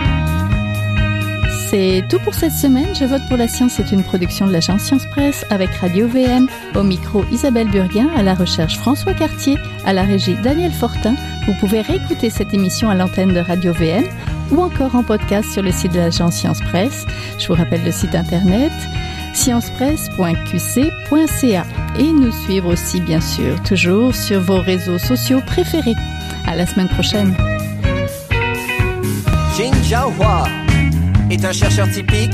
C'est 1.71 2.05
tout 2.09 2.19
pour 2.21 2.35
cette 2.35 2.53
semaine. 2.53 2.95
Je 2.95 3.05
vote 3.05 3.23
pour 3.27 3.37
la 3.37 3.49
science 3.49 3.73
c'est 3.73 3.91
une 3.91 4.05
production 4.05 4.47
de 4.47 4.53
l'agence 4.53 4.83
Science 4.83 5.07
Presse 5.11 5.45
avec 5.51 5.71
Radio 5.71 6.07
VM. 6.07 6.47
Au 6.75 6.83
micro 6.83 7.25
Isabelle 7.33 7.69
Burguin, 7.69 8.09
à 8.17 8.23
la 8.23 8.35
recherche 8.35 8.77
François 8.79 9.15
Cartier, 9.15 9.57
à 9.85 9.93
la 9.93 10.03
régie 10.03 10.37
Daniel 10.43 10.73
Fortin. 10.73 11.17
Vous 11.47 11.55
pouvez 11.55 11.81
réécouter 11.81 12.31
cette 12.31 12.55
émission 12.55 12.91
à 12.91 12.95
l'antenne 12.95 13.33
de 13.33 13.41
Radio 13.41 13.73
VM 13.73 14.05
ou 14.53 14.61
encore 14.61 14.95
en 14.95 15.03
podcast 15.03 15.51
sur 15.51 15.63
le 15.63 15.73
site 15.73 15.93
de 15.93 15.99
l'agence 15.99 16.37
Science 16.37 16.61
Presse. 16.61 17.07
Je 17.39 17.49
vous 17.49 17.55
rappelle 17.55 17.85
le 17.85 17.93
site 17.93 18.15
internet 18.15 18.73
sciencepresse.qc.ca 19.35 21.65
et 21.99 22.13
nous 22.13 22.33
suivre 22.33 22.73
aussi 22.73 23.01
bien 23.01 23.21
sûr 23.21 23.61
toujours 23.63 24.15
sur 24.15 24.41
vos 24.41 24.61
réseaux 24.61 24.99
sociaux 24.99 25.41
préférés. 25.47 25.95
À 26.47 26.55
la 26.57 26.67
semaine 26.67 26.89
prochaine 26.89 27.35
est 31.31 31.45
un 31.45 31.53
chercheur 31.53 31.89
typique 31.91 32.33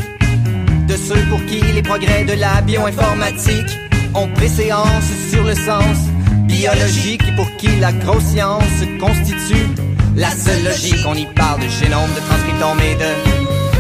de 0.87 0.97
ceux 0.97 1.21
pour 1.29 1.45
qui 1.47 1.61
les 1.61 1.83
progrès 1.83 2.25
de 2.25 2.33
la 2.35 2.61
bioinformatique 2.63 3.79
ont 4.15 4.29
préséance 4.29 5.11
sur 5.31 5.43
le 5.45 5.55
sens 5.55 5.99
biologique 6.45 7.23
et 7.29 7.33
pour 7.37 7.55
qui 7.57 7.77
la 7.79 7.93
grosse 7.93 8.25
science 8.25 8.65
constitue 8.99 9.69
la 10.17 10.31
seule 10.31 10.65
logique. 10.65 11.05
On 11.07 11.15
y 11.15 11.27
parle 11.27 11.61
de 11.61 11.69
génome, 11.69 12.11
de 12.15 12.21
transcriptome 12.21 12.81
et 12.81 12.95
de 12.97 13.15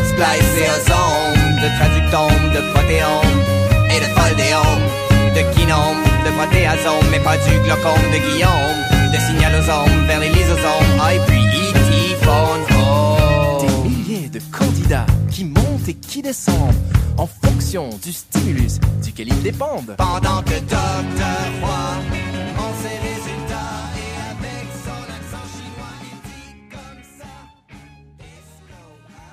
spliceosome, 0.08 1.39
de 1.62 1.68
traductome, 1.78 2.44
de 2.54 2.60
protéome 2.72 3.38
et 3.90 4.00
de 4.00 4.08
foldéome, 4.16 4.84
de 5.36 5.42
kinome, 5.54 6.02
de 6.24 6.30
protéasome, 6.38 7.06
mais 7.10 7.20
pas 7.20 7.36
du 7.36 7.58
glaucome 7.64 8.06
de 8.12 8.18
Guillaume, 8.26 8.80
de 9.12 9.18
signalosome 9.18 10.06
vers 10.06 10.20
les 10.20 10.30
lysosomes, 10.30 11.00
ah, 11.00 11.14
et 11.14 11.20
puis 11.26 11.40
de 14.30 14.40
candidats 14.52 15.06
qui 15.30 15.44
montent 15.44 15.88
et 15.88 15.94
qui 15.94 16.22
descendent 16.22 16.74
en 17.16 17.26
fonction 17.26 17.90
du 18.02 18.12
stimulus 18.12 18.78
duquel 19.02 19.28
ils 19.28 19.42
dépendent. 19.42 19.94
Pendant 19.96 20.42
que 20.42 20.54
Docteur 20.60 21.46
Roy, 21.60 21.96
on 22.58 23.09